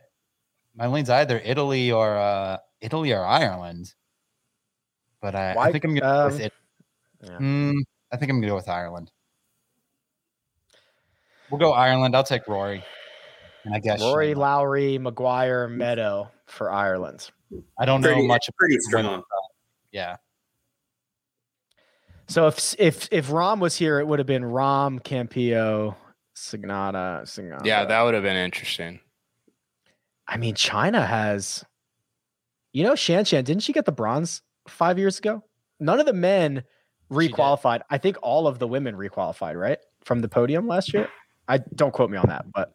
[0.76, 3.94] my lean's either Italy or uh, Italy or Ireland.
[5.22, 6.54] But I, Why- I think I'm gonna go with um, it.
[7.24, 7.38] yeah.
[7.40, 7.74] Mm,
[8.12, 9.12] I think I'm gonna go with Ireland.
[11.50, 12.16] We'll go Ireland.
[12.16, 12.84] I'll take Rory.
[13.64, 14.38] And I guess Rory, Shane.
[14.38, 17.30] Lowry, Maguire, Meadow for Ireland.
[17.80, 18.48] I don't know Pretty, much.
[18.50, 19.06] about pretty women.
[19.06, 19.24] strong.
[19.92, 20.18] Yeah.
[22.28, 25.96] So if if if Rahm was here, it would have been Rahm, Campillo,
[26.38, 27.66] Ciganda, Ciganda.
[27.66, 29.00] Yeah, that would have been interesting.
[30.28, 31.66] I mean, China has,
[32.74, 33.44] you know, Shan Shan.
[33.44, 35.44] Didn't she get the bronze five years ago?
[35.80, 36.66] None of the men did.
[37.12, 37.82] requalified.
[37.90, 41.10] I think all of the women requalified, right, from the podium last year.
[41.48, 42.74] I don't quote me on that, but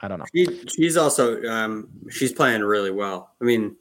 [0.00, 0.24] I don't know.
[0.34, 3.34] She, she's also um, she's playing really well.
[3.40, 3.76] I mean,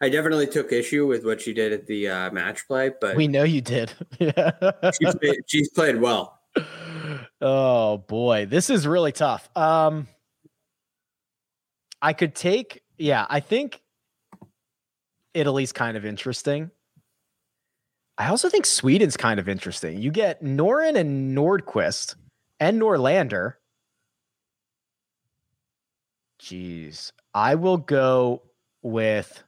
[0.00, 3.28] I definitely took issue with what she did at the uh, match play, but We
[3.28, 3.92] know you did.
[4.18, 4.52] yeah.
[4.98, 6.37] she played, she's played well.
[7.40, 9.48] Oh boy, this is really tough.
[9.56, 10.08] Um,
[12.00, 13.80] I could take, yeah, I think
[15.34, 16.70] Italy's kind of interesting.
[18.16, 20.00] I also think Sweden's kind of interesting.
[20.00, 22.16] You get Noren and Nordqvist
[22.58, 23.54] and Norlander.
[26.40, 28.42] Jeez, I will go
[28.82, 29.44] with.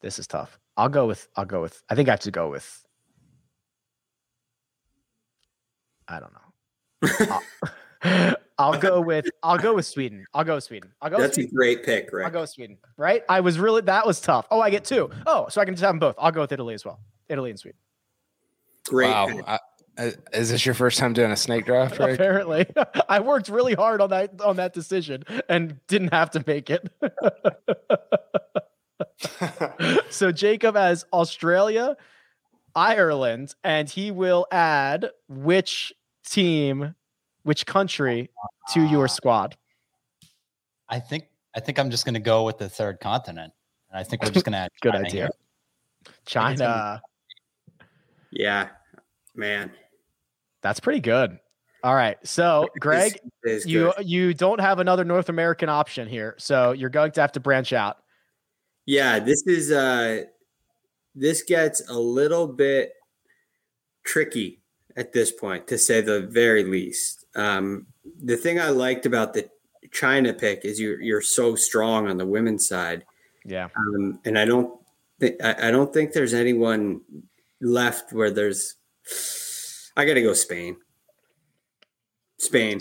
[0.00, 0.58] This is tough.
[0.76, 1.28] I'll go with.
[1.36, 1.82] I'll go with.
[1.88, 2.84] I think I have to go with.
[6.08, 7.40] I don't know.
[8.02, 9.26] I'll, I'll go with.
[9.42, 10.24] I'll go with Sweden.
[10.34, 10.92] I'll go with Sweden.
[11.00, 11.16] I'll go.
[11.16, 12.24] With That's a great pick, right?
[12.24, 12.78] I'll go with Sweden.
[12.96, 13.22] Right?
[13.28, 13.82] I was really.
[13.82, 14.46] That was tough.
[14.50, 15.10] Oh, I get two.
[15.26, 16.16] Oh, so I can just have them both.
[16.18, 17.00] I'll go with Italy as well.
[17.28, 17.78] Italy and Sweden.
[18.86, 19.08] Great.
[19.08, 19.28] wow.
[19.46, 19.60] I, I-
[20.32, 22.14] is this your first time doing a snake draft, Rick?
[22.14, 22.66] Apparently,
[23.08, 26.88] I worked really hard on that on that decision and didn't have to make it.
[30.10, 31.96] so Jacob has Australia,
[32.76, 35.92] Ireland, and he will add which
[36.28, 36.94] team,
[37.42, 38.30] which country
[38.72, 39.56] to your squad.
[40.88, 43.52] I think I think I'm just gonna go with the third continent.
[43.90, 45.20] And I think we're just gonna add Good China idea.
[45.22, 46.14] here.
[46.26, 47.02] China.
[48.30, 48.68] yeah,
[49.34, 49.70] man.
[50.62, 51.38] That's pretty good.
[51.84, 52.16] All right.
[52.24, 54.08] So Greg, This is you good.
[54.08, 57.72] you don't have another North American option here, so you're going to have to branch
[57.72, 57.98] out.
[58.86, 60.24] Yeah, this is uh
[61.14, 62.92] this gets a little bit
[64.04, 64.57] tricky
[64.98, 67.24] at this point, to say the very least.
[67.36, 67.86] Um,
[68.24, 69.48] the thing I liked about the
[69.92, 73.04] China pick is you're you're so strong on the women's side,
[73.44, 73.68] Yeah.
[73.76, 74.78] um, and I don't
[75.20, 77.00] think I, don't think there's anyone
[77.60, 78.74] left where there's.
[79.96, 80.76] I got to go Spain.
[82.38, 82.80] Spain.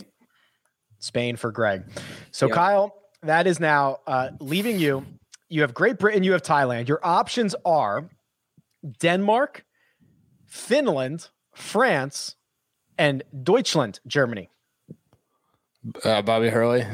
[0.99, 1.83] Spain for Greg.
[2.31, 2.55] So Yep.
[2.55, 5.05] Kyle, that is now uh, leaving you.
[5.49, 6.87] You have Great Britain, you have Thailand.
[6.87, 8.09] Your options are
[8.99, 9.63] Denmark,
[10.45, 12.35] Finland, France,
[12.97, 14.49] and Deutschland, Germany.
[16.03, 16.85] Uh, Bobby Hurley,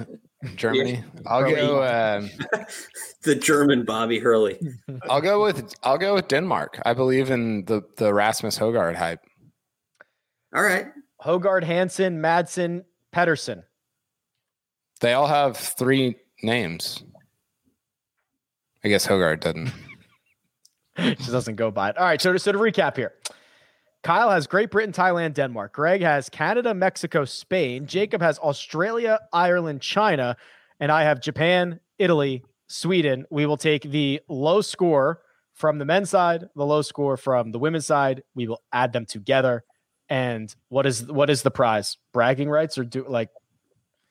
[0.56, 1.04] Germany.
[1.28, 1.56] I'll Hurley.
[1.56, 1.84] go.
[1.84, 2.30] Um,
[3.24, 4.60] The German Bobby Hurley.
[5.10, 5.74] I'll go with.
[5.84, 6.80] I'll go with Denmark.
[6.86, 9.20] I believe in the the Rasmus Højgaard hype.
[10.56, 10.88] All right.
[11.24, 13.64] Højgaard, Hansen, Madsen, Pedersen.
[15.00, 17.04] They all have three names.
[18.84, 19.72] I guess Højgaard doesn't.
[20.98, 21.98] She doesn't go by it.
[21.98, 22.22] All right.
[22.22, 23.14] So, to- so to recap here
[24.04, 25.74] Kyle has Great Britain, Thailand, Denmark.
[25.74, 27.88] Greg has Canada, Mexico, Spain.
[27.88, 30.36] Jacob has Australia, Ireland, China.
[30.80, 33.26] And I have Japan, Italy, Sweden.
[33.30, 35.22] We will take the low score
[35.54, 38.24] from the men's side, the low score from the women's side.
[38.36, 39.64] We will add them together.
[40.10, 41.98] And what is what is the prize?
[42.12, 43.30] Bragging rights or do like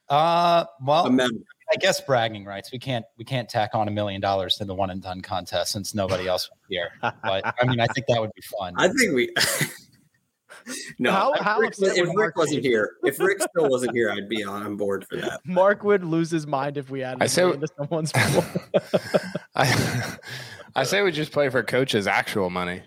[0.09, 1.45] Uh well A member.
[1.73, 2.71] I guess bragging rights.
[2.73, 5.73] We can't we can't tack on a million dollars to the one and done contest
[5.73, 6.91] since nobody else was here.
[7.01, 8.75] But I mean I think that would be fun.
[8.77, 9.33] I think we.
[10.99, 12.69] no, How- if how Rick, if Rick wasn't be?
[12.69, 15.41] here, if Rick still wasn't here, I'd be on board for that.
[15.47, 18.45] Mark would lose his mind if we added I a say- to someone's pool.
[19.55, 20.17] I,
[20.77, 22.83] I say we just play for coach's actual money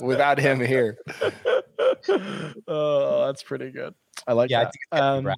[0.00, 0.98] without him here.
[2.68, 3.94] oh, that's pretty good.
[4.26, 4.72] I like yeah, that.
[4.72, 5.36] think it's gotta be Um.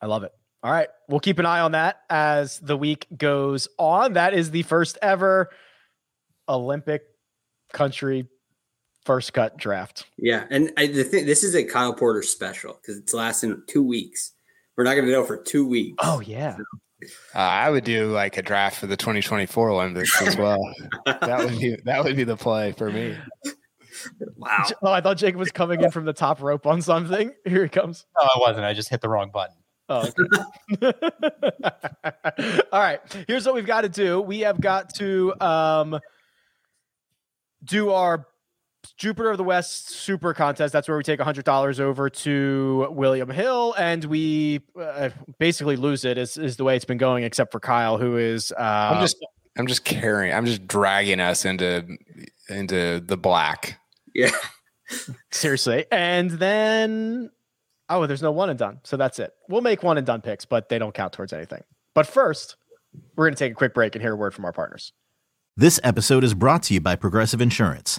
[0.00, 0.32] I love it.
[0.62, 0.88] All right.
[1.08, 4.14] We'll keep an eye on that as the week goes on.
[4.14, 5.48] That is the first ever
[6.48, 7.02] Olympic
[7.72, 8.28] country
[9.04, 10.06] first cut draft.
[10.18, 13.82] Yeah, and I, the thing, this is a Kyle Porter special because it's lasting two
[13.82, 14.32] weeks.
[14.76, 15.96] We're not going to know for two weeks.
[16.00, 16.58] Oh, yeah.
[17.34, 20.58] Uh, I would do like a draft for the 2024 Olympics as well.
[21.06, 23.16] that would be that would be the play for me.
[24.36, 24.64] wow!
[24.82, 27.32] Oh, I thought Jacob was coming in from the top rope on something.
[27.44, 28.06] Here he comes.
[28.18, 28.64] No, I wasn't.
[28.64, 29.56] I just hit the wrong button.
[29.88, 30.10] Oh,
[30.82, 30.92] okay.
[32.72, 33.00] All right.
[33.28, 34.20] Here's what we've got to do.
[34.20, 36.00] We have got to um,
[37.64, 38.26] do our
[38.96, 40.72] Jupiter of the West Super Contest.
[40.72, 46.04] That's where we take hundred dollars over to William Hill, and we uh, basically lose
[46.04, 46.18] it.
[46.18, 48.52] Is is the way it's been going, except for Kyle, who is.
[48.52, 49.16] Uh, I'm just
[49.58, 50.34] I'm just carrying.
[50.34, 51.86] I'm just dragging us into
[52.48, 53.80] into the black.
[54.14, 54.30] Yeah.
[55.30, 57.30] seriously, and then
[57.88, 59.32] oh, there's no one and done, so that's it.
[59.48, 61.62] We'll make one and done picks, but they don't count towards anything.
[61.94, 62.56] But first,
[63.16, 64.92] we're going to take a quick break and hear a word from our partners.
[65.56, 67.98] This episode is brought to you by Progressive Insurance.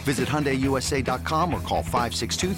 [0.00, 2.54] Visit HyundaiUSA.com or call 562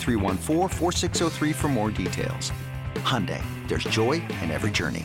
[1.52, 2.52] for more details.
[2.96, 5.04] Hyundai, there's joy in every journey.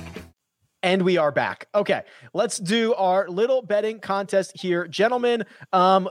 [0.83, 1.67] And we are back.
[1.73, 4.87] Okay, let's do our little betting contest here.
[4.87, 6.07] Gentlemen, um,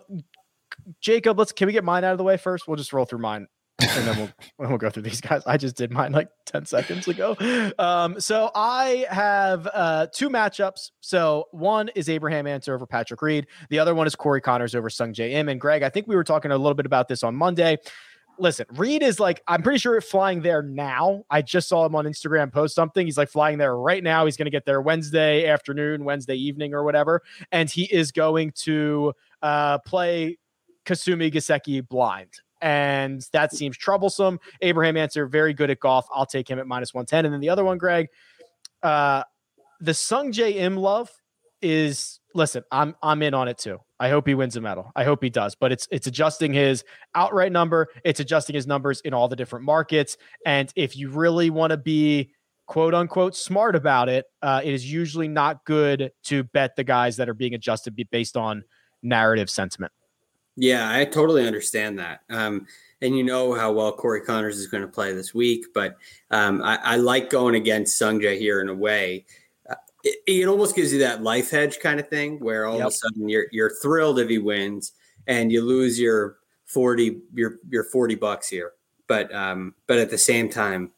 [1.01, 2.67] Jacob, let's can we get mine out of the way first?
[2.67, 3.47] We'll just roll through mine
[3.79, 4.31] and then we'll
[4.71, 5.43] we'll go through these guys.
[5.47, 7.37] I just did mine like 10 seconds ago.
[7.79, 10.91] Um, so I have uh, two matchups.
[11.01, 13.47] So one is Abraham Ancer over Patrick Reed.
[13.71, 15.49] The other one is Corey Conners over Sung Im.
[15.49, 17.77] And Greg, I think we were talking a little bit about this on Monday.
[18.39, 21.25] Listen, Reed is like, I'm pretty sure flying there now.
[21.31, 23.07] I just saw him on Instagram post something.
[23.07, 24.27] He's like flying there right now.
[24.27, 27.23] He's going to get there Wednesday afternoon, Wednesday evening, or whatever.
[27.51, 30.39] And he is going to uh, play
[30.85, 34.39] Kasumigaseki blind and that seems troublesome.
[34.63, 36.07] Abraham Ancer very good at golf.
[36.13, 37.25] I'll take him at minus 110.
[37.25, 38.09] And then the other one, Greg,
[38.83, 39.23] uh,
[39.81, 41.11] the Sungjae Im love
[41.63, 43.79] is listen, I'm I'm in on it too.
[43.99, 44.93] I hope he wins a medal.
[44.95, 45.55] I hope he does.
[45.55, 49.65] But it's it's adjusting his outright number, it's adjusting his numbers in all the different
[49.65, 50.17] markets.
[50.45, 52.33] And if you really want to be
[52.67, 57.17] quote unquote smart about it, uh, it is usually not good to bet the guys
[57.17, 58.65] that are being adjusted based on
[59.03, 59.93] narrative sentiment.
[60.57, 62.21] Yeah, I totally understand that.
[62.31, 62.67] Um,
[63.03, 65.97] and you know how well Corey Conners is going to play this week, but
[66.31, 69.27] um, I, I, like going against Sungjae here in a way.
[69.69, 72.87] Uh, it, it, almost gives you that life hedge kind of thing where all yep.
[72.87, 74.93] of a sudden you're you're thrilled if he wins
[75.27, 78.73] and you lose your 40 your your 40 bucks here.
[79.09, 80.91] But um, but at the same time,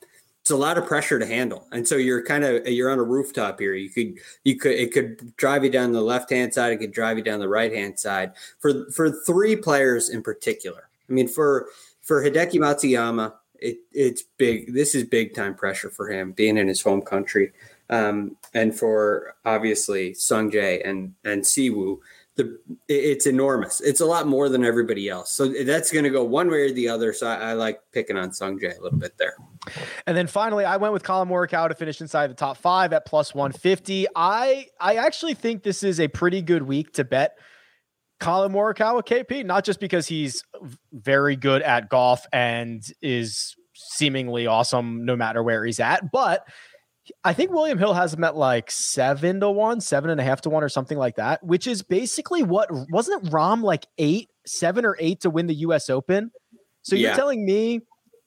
[0.48, 1.68] it's a lot of pressure to handle.
[1.72, 3.74] And so you're kind of you're on a rooftop here.
[3.74, 6.72] You could you could it could drive you down the left hand side.
[6.72, 8.32] It could drive you down the right hand side.
[8.58, 11.68] For for three players in particular i mean for
[12.00, 16.66] for hideki matsuyama it, it's big this is big time pressure for him being in
[16.66, 17.52] his home country.
[17.90, 21.98] Um, and for obviously sungjae and and siwoo
[22.38, 23.80] the it's enormous.
[23.80, 25.30] It's a lot more than everybody else.
[25.32, 27.12] So that's going to go one way or the other.
[27.12, 29.34] So I, I, like picking on Sungjae a little bit there.
[30.06, 33.04] And then finally, I went with Collin Morikawa to finish inside the top five at
[33.04, 34.06] plus one fifty.
[34.16, 37.36] I I actually think this is a pretty good week to bet
[38.20, 40.42] Collin Morikawa KP, not just because he's
[40.92, 46.46] very good at golf and is seemingly awesome no matter where he's at, but
[47.24, 50.40] I think William Hill has him at like seven to one, seven and a half
[50.42, 54.30] to one, or something like that, which is basically what wasn't it Rahm like eight,
[54.46, 56.30] seven or eight to win the US Open?
[56.82, 57.82] So you're telling me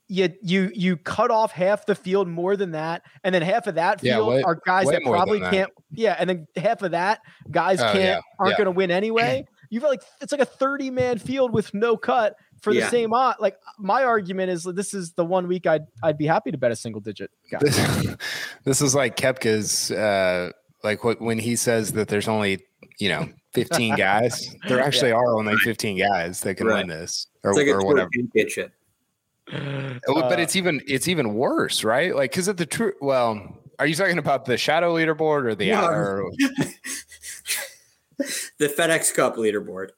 [0.08, 3.76] you you you cut off half the field more than that, and then half of
[3.76, 5.72] that field yeah, way, are guys that probably can't.
[5.92, 8.58] Yeah, and then half of that guys oh, can't yeah, aren't yeah.
[8.58, 9.46] going to win anyway.
[9.72, 13.14] You've got like it's like a 30 man field with no cut for the same
[13.14, 13.38] odd.
[13.40, 16.72] Like my argument is this is the one week I'd I'd be happy to bet
[16.72, 17.60] a single digit guy.
[17.62, 18.16] This,
[18.66, 20.52] this is like Koepka's uh
[20.84, 22.60] like what when he says that there's only
[23.00, 24.54] you know 15 guys.
[24.68, 26.80] There actually are only 15 guys that can right.
[26.80, 28.10] win this or, like or whatever.
[28.48, 28.72] Shit.
[29.54, 32.14] Uh, but it's even it's even worse, right?
[32.14, 32.94] Like because of the true.
[33.00, 35.88] Well, are you talking about the shadow leaderboard or the yeah.
[35.88, 36.30] or,
[38.58, 39.90] the FedEx Cup leaderboard.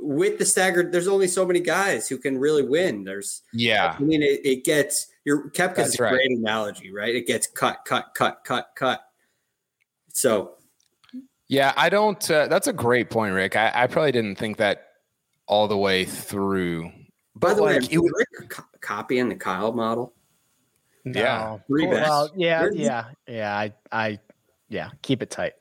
[0.00, 3.04] With the staggered, there's only so many guys who can really win.
[3.04, 3.96] There's yeah.
[3.98, 6.10] I mean, it, it gets your Koepka's a right.
[6.10, 7.14] great analogy, right?
[7.14, 9.02] It gets cut, cut, cut, cut, cut.
[10.12, 10.54] So,
[11.48, 12.30] yeah, I don't.
[12.30, 13.56] Uh, that's a great point, Rick.
[13.56, 14.86] I, I probably didn't think that
[15.46, 16.90] all the way through.
[17.36, 20.14] By the like, way, it was Rick copying the Kyle model.
[21.04, 21.20] No.
[21.20, 23.56] Yeah, well, yeah, yeah, yeah.
[23.56, 24.18] I, I
[24.68, 25.54] Yeah, keep it tight.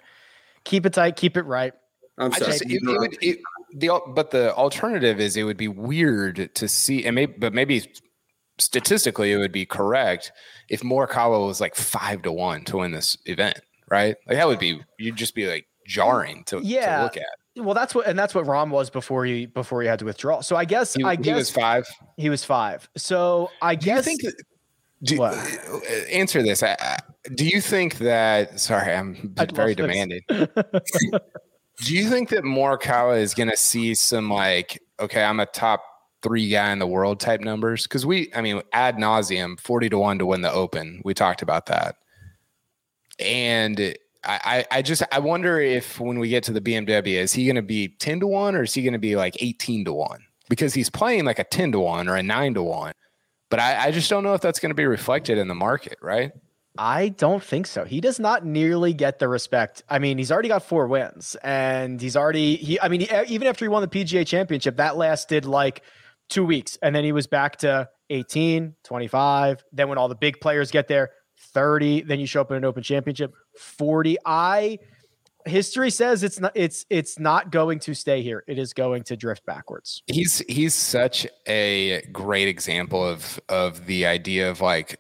[0.64, 1.16] Keep it tight.
[1.16, 1.74] Keep it right.
[2.18, 2.52] I'm I sorry.
[2.52, 3.40] just, it, it would, it,
[3.76, 7.84] the but the alternative is it would be weird to see, and maybe, but maybe
[8.60, 10.32] statistically it would be correct
[10.70, 13.60] if Morikawa was like five to one to win this event,
[13.90, 14.16] right?
[14.28, 16.98] Like that would be you'd just be like jarring to, Yeah.
[16.98, 17.26] to look at.
[17.64, 20.42] Well, that's what, and that's what Rahm was before he before he had to withdraw.
[20.42, 21.88] So I guess He, I he guess was five.
[22.16, 22.88] he was five.
[22.98, 24.22] So I Do you think?
[25.04, 25.34] Do, What?
[25.36, 25.80] uh,
[26.12, 26.62] answer this.
[26.64, 26.98] I, I,
[27.36, 28.60] do you think that?
[28.60, 30.22] Sorry, I'm I'd very demanding.
[31.80, 35.84] Do you think that Morikawa is going to see some like, okay, I'm a top
[36.24, 37.84] three guy in the world type numbers?
[37.84, 41.02] Because we, I mean, ad nauseum, forty to one to win the Open.
[41.06, 41.96] We talked about that,
[43.20, 47.46] and I, I, just, I wonder if when we get to the BMW, is he
[47.46, 49.94] going to be ten to one or is he going to be like eighteen to
[49.94, 50.24] one?
[50.50, 52.94] Because he's playing like a ten to one or a nine to one,
[53.50, 55.98] but I, I just don't know if that's going to be reflected in the market,
[56.02, 56.32] right?
[56.78, 57.86] I don't think so.
[57.86, 59.84] He does not nearly get the respect.
[59.90, 63.48] I mean, he's already got four wins and he's already he I mean, he, even
[63.48, 65.84] after he won the PGA championship, that lasted like
[66.30, 70.40] 2 weeks and then he was back to 18, 25, then when all the big
[70.40, 71.12] players get there,
[71.54, 74.18] 30, then you show up in an open championship, 40.
[74.26, 74.80] I
[75.48, 78.44] history says it's not it's it's not going to stay here.
[78.48, 80.04] It is going to drift backwards.
[80.08, 85.00] he's he's such a great example of of the idea of like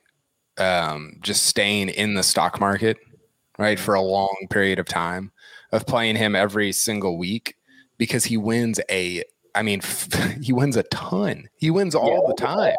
[0.59, 2.97] um just staying in the stock market
[3.57, 5.31] right for a long period of time
[5.71, 7.55] of playing him every single week
[7.97, 9.23] because he wins a
[9.55, 9.81] i mean
[10.41, 11.49] he wins a ton.
[11.57, 12.75] He wins all the time.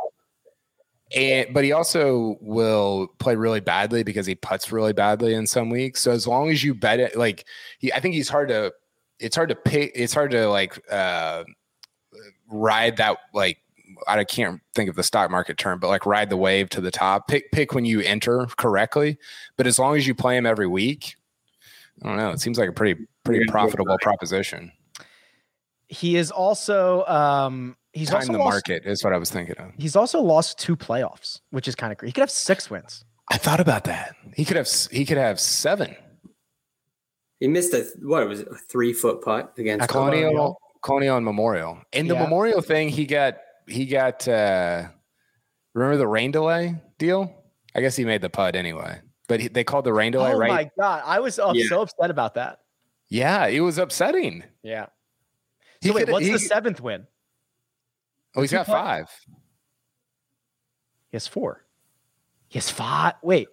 [1.17, 5.71] And but he also will play really badly because he puts really badly in some
[5.71, 6.03] weeks.
[6.03, 7.47] So as long as you bet it like
[7.79, 8.73] he, i think he's hard to
[9.19, 11.45] it's hard to pick it's hard to like uh
[12.51, 13.59] ride that like
[14.07, 16.91] I can't think of the stock market term, but like ride the wave to the
[16.91, 17.29] top.
[17.29, 19.19] Pick pick when you enter correctly,
[19.57, 21.15] but as long as you play him every week,
[22.03, 22.31] I don't know.
[22.31, 24.73] It seems like a pretty pretty profitable proposition.
[25.89, 29.57] He is also um he's Time also the lost, market is what I was thinking
[29.59, 29.73] of.
[29.79, 32.09] He's also lost two playoffs, which is kind of great.
[32.09, 33.05] He could have six wins.
[33.31, 34.15] I thought about that.
[34.35, 35.97] He could have he could have seven.
[37.41, 41.25] He missed a what was it, a three foot putt against At Colonial Colonial and
[41.25, 41.81] Memorial.
[41.93, 42.23] In the Yeah.
[42.23, 43.39] Memorial thing, he got
[43.69, 44.89] he got uh
[45.75, 47.35] remember the rain delay deal?
[47.75, 49.01] I guess he made the putt anyway.
[49.29, 51.67] But he, they called the rain delay oh right my god, I was uh, Yeah.
[51.69, 52.61] so upset about that.
[53.09, 54.43] Yeah, it was upsetting.
[54.63, 54.87] Yeah.
[55.81, 57.07] He So wait, what's he- the seventh win?
[58.35, 59.07] Oh, he's got Two five.
[61.11, 61.65] He has four.
[62.49, 63.15] He has five.
[63.23, 63.49] Wait,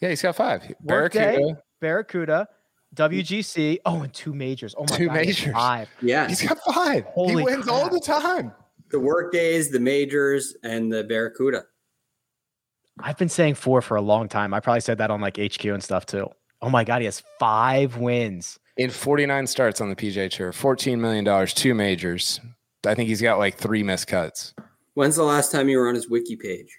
[0.00, 0.62] Yeah, he's got five.
[0.82, 1.62] Workday, Barracuda.
[1.80, 2.48] Barracuda,
[2.94, 3.78] WGC.
[3.84, 4.74] Oh, and two majors.
[4.76, 5.54] Oh my Two god, he has majors.
[5.54, 5.88] Five.
[6.02, 7.04] Yeah, He's got five.
[7.04, 8.52] Holy he wins all the time.
[8.90, 11.64] The Workdays, the majors, and the Barracuda.
[13.00, 14.52] I've been saying four for a long time.
[14.52, 16.28] I probably said that on like HQ and stuff too.
[16.60, 18.58] Oh my god, he has five wins.
[18.76, 22.40] In 49 starts on the PGA Tour, $14 million, two majors.
[22.86, 24.54] I think he's got like three missed cuts.
[24.94, 26.76] When's the last time you were on his wiki page?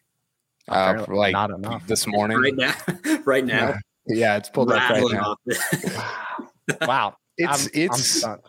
[0.68, 1.86] Uh, Apparently like not enough.
[1.88, 2.38] this morning.
[2.42, 2.74] Right now,
[3.26, 3.76] right now,
[4.08, 5.36] Yeah, it's pulled up right now.
[5.48, 6.88] off.
[6.88, 7.16] Wow.
[7.38, 8.42] It's I'm- I'm it's stunned.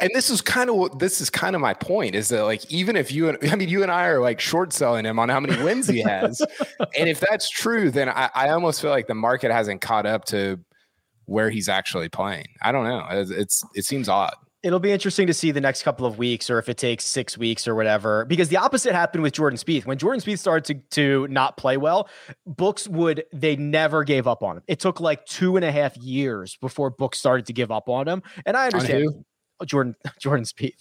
[0.00, 2.70] And this is kind of what this is kind of my point is that like
[2.70, 5.28] even if you and I mean you and I are like short selling him on
[5.28, 6.40] how many wins he has,
[6.98, 10.24] and if that's true, then I, I almost feel like the market hasn't caught up
[10.26, 10.58] to
[11.26, 12.46] where he's actually playing.
[12.62, 13.06] I don't know.
[13.10, 14.34] It's, it's it seems odd.
[14.62, 17.38] It'll be interesting to see the next couple of weeks, or if it takes six
[17.38, 19.86] weeks or whatever, because the opposite happened with Jordan Spieth.
[19.86, 22.10] When Jordan Spieth started to, to not play well,
[22.46, 24.62] books would they never gave up on him.
[24.68, 28.06] It took like two and a half years before books started to give up on
[28.06, 28.22] him.
[28.44, 29.24] And I understand?
[29.66, 30.78] Jordan Jordan Spieth,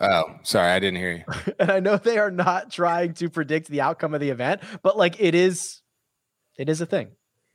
[0.00, 1.52] Oh, sorry, I didn't hear you.
[1.58, 4.96] and I know they are not trying to predict the outcome of the event, but
[4.96, 5.80] like it is,
[6.58, 7.10] it is a thing.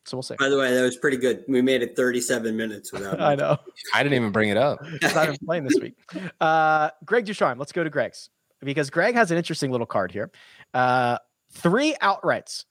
[0.05, 0.36] So we'll see.
[0.39, 1.43] By the way, that was pretty good.
[1.49, 3.20] We made it 37 minutes without.
[3.22, 3.57] I know.
[3.93, 4.80] I didn't even bring it up.
[5.01, 5.95] He's not even playing this week.
[6.39, 8.30] Uh, Greg DuCharme, let's go to Greg's
[8.61, 10.32] because Greg has an interesting little card here.
[10.74, 11.18] Uh,
[11.51, 12.63] three outrights.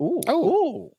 [0.00, 0.20] Ooh.
[0.26, 0.48] Oh.
[0.48, 0.90] Ooh.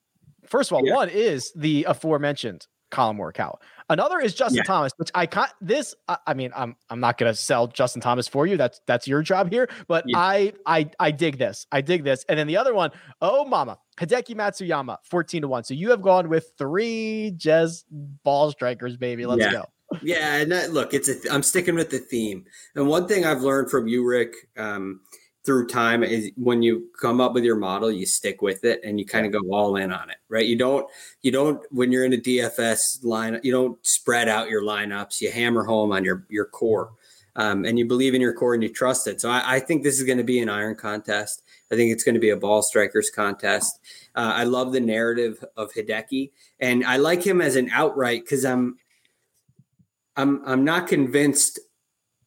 [0.45, 0.93] First of all, Yeah.
[0.95, 3.55] one is the aforementioned Collin Morikawa.
[3.89, 4.63] Another is Justin Yeah.
[4.63, 5.51] Thomas, which I can't.
[5.59, 8.55] This, I, I mean, I'm I'm not gonna sell Justin Thomas for you.
[8.57, 9.67] That's that's your job here.
[9.87, 10.19] But Yeah.
[10.19, 11.65] I I I dig this.
[11.71, 12.23] I dig this.
[12.29, 15.63] And then the other one, oh mama, Hideki Matsuyama, fourteen to one.
[15.63, 19.25] So you have gone with three Jez ball strikers, baby.
[19.25, 19.51] Let's Yeah.
[19.51, 19.65] go.
[20.01, 22.45] Yeah, and that, look, it's I'm sticking with the theme.
[22.75, 25.01] And one thing I've learned from you, Rick, um,
[25.43, 28.99] through time is when you come up with your model, you stick with it and
[28.99, 30.45] you kind of go all in on it, right?
[30.45, 30.87] You don't,
[31.21, 35.19] you don't when you're in a DFS line, you don't spread out your lineups.
[35.19, 36.91] You hammer home on your your core,
[37.35, 39.19] um, and you believe in your core and you trust it.
[39.19, 41.43] So I, I think this is going to be an iron contest.
[41.71, 43.79] I think it's going to be a ball strikers contest.
[44.13, 48.45] Uh, I love the narrative of Hideki, and I like him as an outright because
[48.45, 48.77] I'm
[50.15, 51.59] I'm I'm not convinced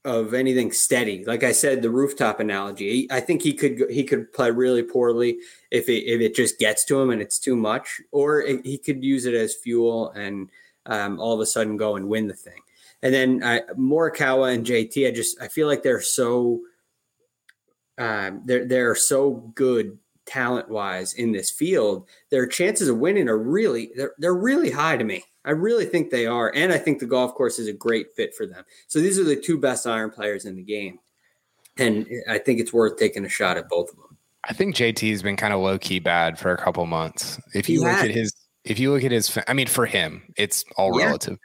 [0.05, 1.25] of anything steady.
[1.25, 3.07] Like I said, the rooftop analogy.
[3.11, 5.39] I think he could he could play really poorly
[5.71, 8.79] if it if it just gets to him and it's too much, or it, he
[8.79, 10.51] could use it as fuel and
[10.87, 12.61] um, all of a sudden go and win the thing.
[13.03, 16.61] And then uh, Morikawa and JT, I just I feel like they're so
[17.97, 22.09] um, they're they're so good talent wise in this field.
[22.31, 25.25] Their chances of winning are really they're they're really high to me.
[25.45, 26.53] I really think they are.
[26.55, 28.65] And I think the golf course is a great fit for them.
[28.89, 30.99] So these are the two best iron players in the game.
[31.77, 34.17] And I think it's worth taking a shot at both of them.
[34.49, 37.41] I think JT's been kind of low key bad for a couple months.
[37.55, 40.65] If you look at his, if you look at his, I mean, for him, it's
[40.77, 41.07] all yeah.
[41.07, 41.39] relative.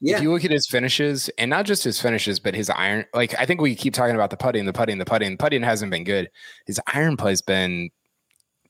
[0.00, 0.16] Yeah.
[0.16, 3.34] If you look at his finishes, and not just his finishes, but his iron, like
[3.38, 5.32] I think we keep talking about the putting, the putting, the putting.
[5.32, 6.30] The putting hasn't been good.
[6.66, 7.90] His iron play's been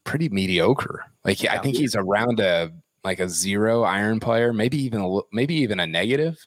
[0.05, 1.05] pretty mediocre.
[1.25, 2.71] Like yeah, I think he's around a
[3.03, 6.39] like a zero iron player, maybe even a, maybe even a negative,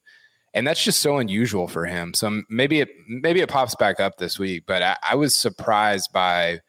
[0.54, 2.14] and that's just so unusual for him.
[2.14, 6.12] So maybe it maybe it pops back up this week, but I, I was surprised
[6.14, 6.62] by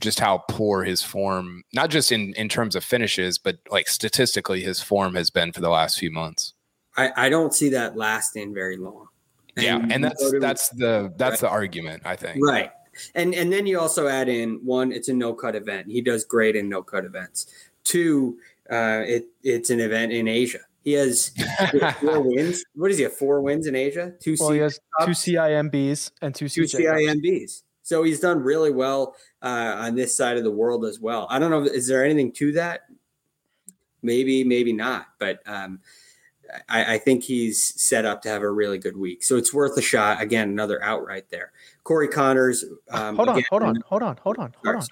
[0.00, 4.62] just how poor his form, not just in in terms of finishes, but like statistically,
[4.62, 6.54] his form has been for the last few months.
[6.96, 9.08] I, I don't see that lasting very long.
[9.56, 12.44] And yeah, and that's that's the that's the argument I think.
[12.44, 12.70] Right.
[13.14, 15.90] And and then you also add in one, it's a no cut event.
[15.90, 17.46] He does great in no cut events.
[17.84, 18.38] Two,
[18.70, 20.60] uh, it it's an event in Asia.
[20.82, 21.32] He has
[22.00, 22.64] four wins.
[22.74, 23.06] What is he?
[23.06, 24.14] Four wins in Asia.
[24.20, 24.36] Two.
[24.38, 27.62] Well, C- he has two CIMBs and two, two CIMBs.
[27.82, 31.26] So he's done really well uh, on this side of the world as well.
[31.30, 31.62] I don't know.
[31.62, 32.82] Is there anything to that?
[34.02, 35.06] Maybe, maybe not.
[35.18, 35.80] But um,
[36.68, 39.24] I, I, think he's set up to have a really good week.
[39.24, 40.20] So it's worth a shot.
[40.20, 41.52] Again, another outright there.
[41.84, 42.64] Corey Conners.
[42.90, 44.86] Um, hold on, again, hold on, hold on, hold on, hold on.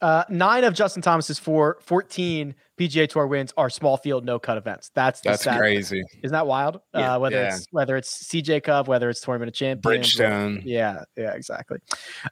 [0.00, 4.56] Uh, nine of Justin Thomas's four, 14 PGA Tour wins are small field, no cut
[4.56, 4.90] events.
[4.94, 6.02] That's that's crazy.
[6.22, 6.80] Isn't that wild?
[6.94, 7.54] Yeah, uh, whether yeah.
[7.54, 10.62] it's whether it's CJ Cup, whether it's Tournament of Champions, Bridgestone.
[10.64, 11.78] Yeah, yeah, exactly.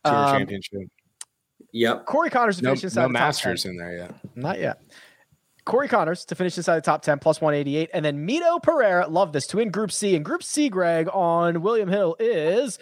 [0.05, 0.81] Tour um, Championship.
[1.73, 2.07] Yep.
[2.07, 4.15] Corey Conners' to finish no, no Masters in there yet.
[4.35, 4.81] Not yet.
[5.69, 7.91] Corey Conners to finish inside the top 10 plus 188.
[7.93, 10.16] And then Mito Pereira, love this, to win Group C.
[10.16, 12.79] And Group C, Greg, on William Hill is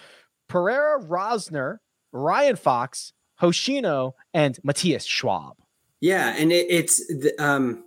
[0.49, 1.78] Pereira, Rozner,
[2.12, 3.12] Ryan Fox,
[3.43, 5.57] Hoshino, and Matthias Schwab.
[6.01, 7.03] Yeah, and it, it's
[7.41, 7.82] um,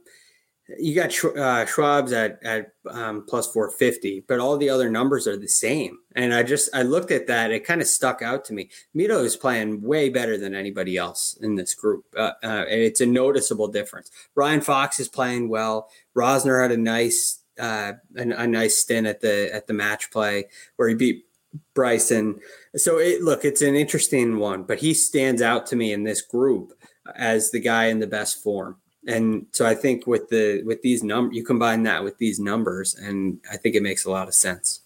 [0.77, 5.27] you got uh, Schwab's at at um, plus four fifty, but all the other numbers
[5.27, 5.97] are the same.
[6.15, 8.69] And I just I looked at that; it kind of stuck out to me.
[8.95, 12.05] Mito is playing way better than anybody else in this group.
[12.15, 14.11] Uh, uh, it's a noticeable difference.
[14.35, 15.89] Ryan Fox is playing well.
[16.15, 20.45] Rozner had a nice uh, a, a nice stint at the at the match play
[20.75, 21.25] where he beat
[21.73, 22.39] Bryson.
[22.75, 26.21] So it look, it's an interesting one, but he stands out to me in this
[26.21, 26.73] group
[27.15, 28.77] as the guy in the best form.
[29.07, 32.95] And so I think with the with these numbers, you combine that with these numbers,
[32.95, 34.81] and I think it makes a lot of sense.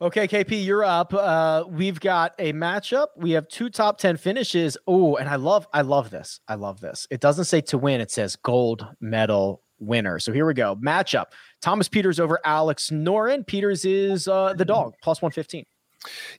[0.00, 1.14] Okay, KP, you're up.
[1.14, 3.06] Uh, we've got a matchup.
[3.16, 4.76] We have two top ten finishes.
[4.86, 6.40] Oh, and I love, I love this.
[6.48, 7.06] I love this.
[7.08, 10.18] It doesn't say to win; it says gold medal winner.
[10.18, 10.76] So here we go.
[10.76, 11.26] Matchup:
[11.60, 13.46] Thomas Pieters over Alex Noren.
[13.46, 15.66] Pieters is uh, the dog plus one fifteen.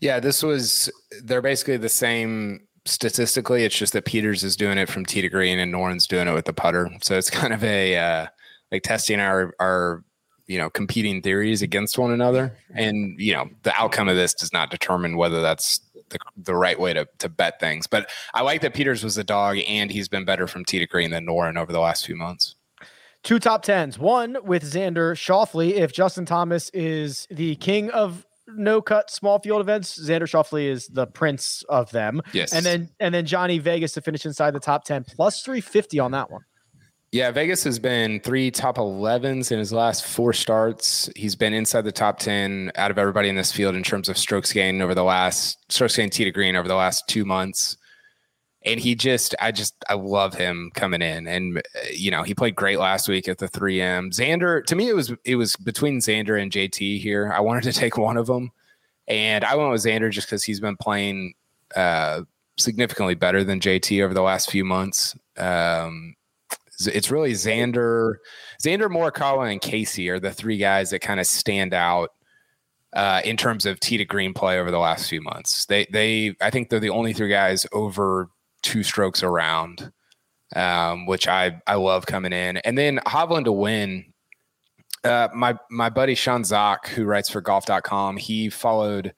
[0.02, 0.92] Yeah, this was.
[1.24, 3.64] They're basically the same statistically.
[3.64, 6.34] It's just that Pieters is doing it from tee to green and Noren's doing it
[6.34, 6.90] with the putter.
[7.02, 8.28] So it's kind of a uh,
[8.72, 10.04] like testing our our
[10.48, 12.58] you know competing theories against one another.
[12.74, 15.80] And you know the outcome of this does not determine whether that's
[16.10, 17.88] the, the right way to, to bet things.
[17.88, 20.88] But I like that Pieters was the dog and he's been better from tee to
[20.88, 22.56] green than Noren over the last few months.
[23.24, 23.98] Two top tens.
[23.98, 25.72] One with Xander Schauffele.
[25.72, 30.00] If Justin Thomas is the king of no cut small field events.
[30.00, 32.22] Xander Schauffele is the prince of them.
[32.34, 32.54] Yes.
[32.54, 36.12] And then and then Jhonattan Vegas to finish inside the top 10 plus 350 on
[36.12, 36.42] that one.
[37.12, 41.12] Yeah, Vegas has been three top 11s in his last four starts.
[41.16, 44.18] He's been inside the top 10 out of everybody in this field in terms of
[44.18, 47.78] strokes gained over the last strokes gained tee to green over the last two months
[48.66, 51.28] and he just i just i love him coming in.
[51.28, 51.62] And uh,
[51.92, 55.14] you know he played great last week at the 3m xander to me it was
[55.26, 57.32] it was between xander and jt here.
[57.34, 58.52] I wanted to take one of them
[59.08, 61.34] and i went with xander just because he's been playing
[61.76, 62.22] uh,
[62.58, 65.16] significantly better than jt over the last few months.
[65.38, 66.16] Um,
[66.86, 68.16] it's really xander
[68.62, 72.12] xander morikawa and casey are the three guys that kind of stand out
[72.94, 75.66] uh, in terms of tee to green play over the last few months.
[75.66, 78.30] They they I think they're the only three guys over
[78.64, 79.92] two strokes around,
[80.56, 82.58] um, which I I love coming in.
[82.58, 84.06] And then Hovland to win.
[85.04, 89.14] Uh, my my buddy Sean Zak, who writes for golf.com, he followed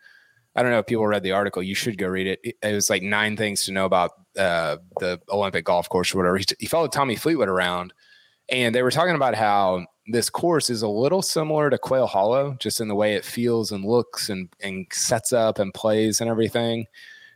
[0.56, 1.62] I don't know if people read the article.
[1.62, 2.56] You should go read it.
[2.62, 6.38] It, was like nine things to know about uh, the Olympic golf course or whatever.
[6.38, 7.94] He, he followed Tommy Fleetwood around,
[8.48, 12.56] and they were talking about how this course is a little similar to Quail Hollow,
[12.60, 16.30] just in the way it feels and looks and and sets up and plays and
[16.30, 16.86] everything.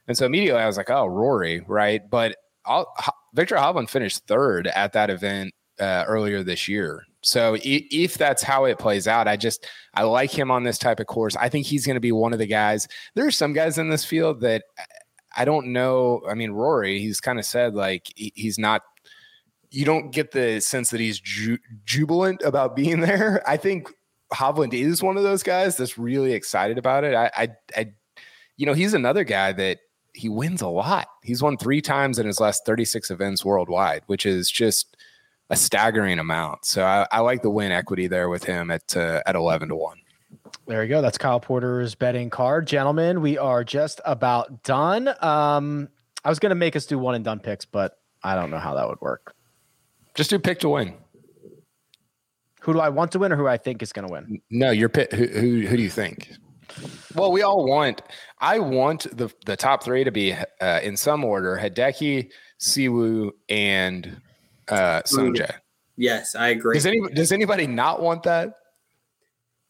[0.09, 2.01] And so immediately I was like, oh, Rory, right?
[2.09, 2.35] But
[2.65, 2.91] I'll,
[3.35, 7.03] Viktor Hovland finished third at that event uh, earlier this year.
[7.21, 10.99] So if that's how it plays out, I just I like him on this type
[10.99, 11.35] of course.
[11.35, 12.87] I think he's going to be one of the guys.
[13.13, 14.63] There are some guys in this field that
[15.37, 16.23] I don't know.
[16.27, 18.81] I mean, Rory, he's kind of said like he's not.
[19.69, 23.43] You don't get the sense that he's ju- jubilant about being there.
[23.47, 23.91] I think
[24.33, 27.13] Hovland is one of those guys that's really excited about it.
[27.13, 27.91] I, I, I
[28.57, 29.79] you know, he's another guy that
[30.19, 31.07] he wins a lot.
[31.23, 34.97] He's won three times in his last 36 events worldwide, which is just
[35.49, 36.65] a staggering amount.
[36.65, 39.75] So I, I like the win equity there with him at uh, at eleven to
[39.75, 39.97] one.
[40.67, 41.01] There you go.
[41.01, 43.21] That's Kyle Porter's betting card, gentlemen.
[43.21, 45.07] We are just about done.
[45.21, 45.89] Um,
[46.23, 48.59] I was going to make us do one and done picks, but I don't know
[48.59, 49.33] how that would work.
[50.15, 50.93] Just do pick to win.
[52.61, 54.41] Who do I want to win, or who I think is going to win?
[54.51, 55.13] No, your pick.
[55.13, 56.29] Who, who who do you think?
[57.15, 58.01] Well, we all want.
[58.41, 64.21] I want the the top three to be uh, in some order: Hideki, Siwoo, and
[64.67, 65.53] uh, Sungjae.
[65.97, 66.75] Yes, I agree.
[66.75, 68.53] Does any does anybody not want that?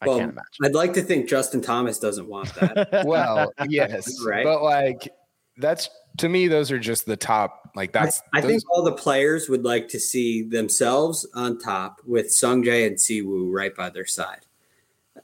[0.04, 0.64] Well, I can't imagine.
[0.64, 3.02] I'd like to think Justin Thomas doesn't want that.
[3.06, 4.44] well, yes, right.
[4.44, 5.12] But like,
[5.56, 7.70] that's to me, those are just the top.
[7.74, 8.22] Like that's.
[8.32, 12.86] I, I think all the players would like to see themselves on top with Sungjae
[12.86, 14.46] and Siwoo right by their side.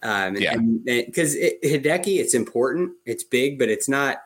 [0.02, 0.56] Um, yeah.
[0.56, 4.18] Because it, Hideki, it's important, it's big, but it's not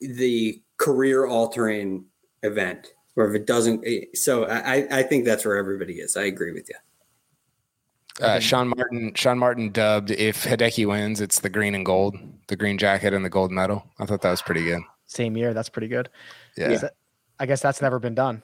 [0.00, 2.04] the career altering
[2.42, 3.84] event or if it doesn't.
[3.84, 6.16] Eh, so I, I think that's where everybody is.
[6.16, 6.76] I agree with you.
[8.24, 12.16] Uh, Sean Martin, Sean Martin dubbed if Hideki wins, it's the green and gold,
[12.48, 13.84] the green jacket and the gold medal.
[14.00, 14.82] I thought that was pretty good.
[15.06, 16.08] Same year, that's pretty good.
[16.56, 16.88] Yeah,
[17.38, 18.42] I guess that's never been done.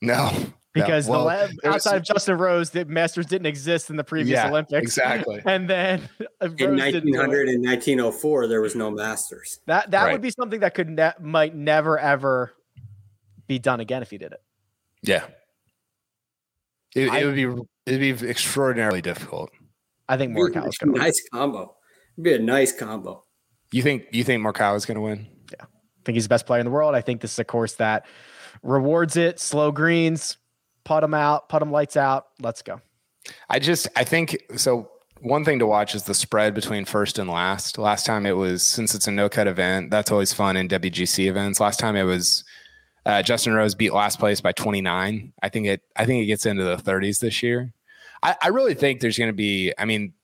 [0.00, 0.30] No,
[0.74, 1.24] because no.
[1.24, 4.48] well, the outside was, of Justin Rose, the Masters didn't exist in the previous yeah,
[4.48, 4.82] Olympics.
[4.82, 5.40] Exactly.
[5.46, 6.08] And then
[6.42, 9.60] uh, in 1900 and 1904, there was no Masters.
[9.66, 10.12] That that right.
[10.12, 12.54] would be something that could ne- might never ever
[13.46, 14.42] be done again if he did it.
[15.02, 15.24] Yeah.
[16.94, 17.44] It, I, it would be
[17.86, 19.50] it'd be extraordinarily difficult.
[20.08, 21.76] I think Morikawa is going to nice combo.
[22.16, 23.24] It'd be a nice combo.
[23.72, 25.26] You think you think Morikawa is going to win?
[25.52, 26.94] Yeah, I think he's the best player in the world.
[26.94, 28.06] I think this is a course that
[28.62, 29.38] rewards it.
[29.40, 30.36] Slow greens,
[30.84, 32.26] put them out, put them lights out.
[32.40, 32.80] Let's go.
[33.48, 34.90] I just I think so.
[35.20, 37.78] One thing to watch is the spread between first and last.
[37.78, 39.90] Last time it was since it's a no cut event.
[39.90, 41.60] That's always fun in WGC events.
[41.60, 42.44] Last time it was
[43.06, 45.32] uh, Justin Rose beat last place by 29.
[45.42, 45.82] I think it.
[45.96, 47.72] I think it gets into the 30s this year.
[48.22, 49.72] I, I really think there's going to be.
[49.78, 50.14] I mean,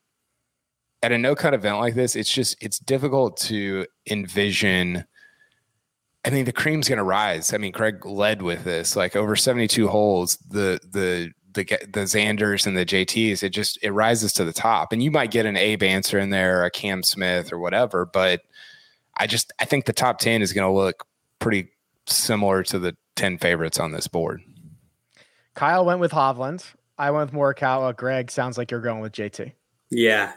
[1.03, 5.05] at a no cut event like this, it's just it's difficult to envision.
[6.25, 7.55] I mean, the cream's going to rise.
[7.55, 10.37] I mean, Craig led with this, like over 72 holes.
[10.49, 14.93] The the the the Xanders and the JTs, it just it rises to the top.
[14.93, 18.43] And you might get an Abe Ancer in there, a Cam Smith or whatever, but
[19.17, 21.07] I just I think the top 10 is going to look
[21.39, 21.69] pretty
[22.07, 24.43] similar to the 10 favorites on this board.
[25.55, 26.65] Kyle went with Hovland.
[26.99, 27.97] I went with Morikawa.
[27.97, 29.53] Greg, sounds like you're going with JT.
[29.91, 30.33] Yeah.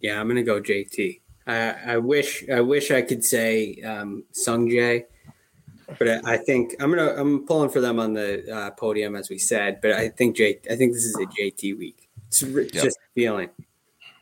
[0.00, 1.20] Yeah, I'm going to go JT.
[1.46, 5.04] I, I wish I wish I could say um, Sungjae,
[5.98, 9.30] but I, I think I'm gonna I'm pulling for them on the uh, podium as
[9.30, 9.80] we said.
[9.80, 12.08] But I think Jake, I think this is a JT week.
[12.28, 12.70] It's yep.
[12.70, 13.50] just feeling.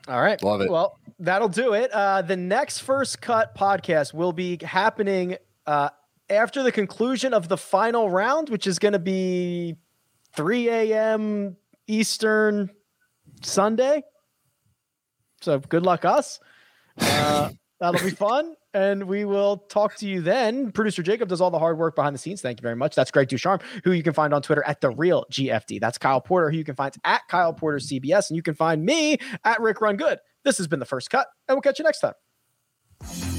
[0.07, 0.69] All right, love it.
[0.69, 1.91] Well, that'll do it.
[1.91, 5.89] Uh, the next first cut podcast will be happening uh,
[6.29, 9.77] after the conclusion of the final round, which is going to be
[10.35, 11.55] 3 a.m.
[11.87, 12.69] Eastern
[13.41, 14.03] Sunday.
[15.41, 16.39] So good luck, us.
[16.97, 18.55] Uh, that'll be fun.
[18.73, 20.71] And we will talk to you then.
[20.71, 22.41] Producer Jacob does all the hard work behind the scenes.
[22.41, 22.95] Thank you very much.
[22.95, 25.79] That's Greg DuCharme, who you can find on Twitter at the real GFD.
[25.79, 28.29] That's Kyle Porter, who you can find at Kyle Porter CBS.
[28.29, 30.19] And you can find me at Rick Run Good.
[30.43, 33.32] This has been the first cut, and we'll catch you next time.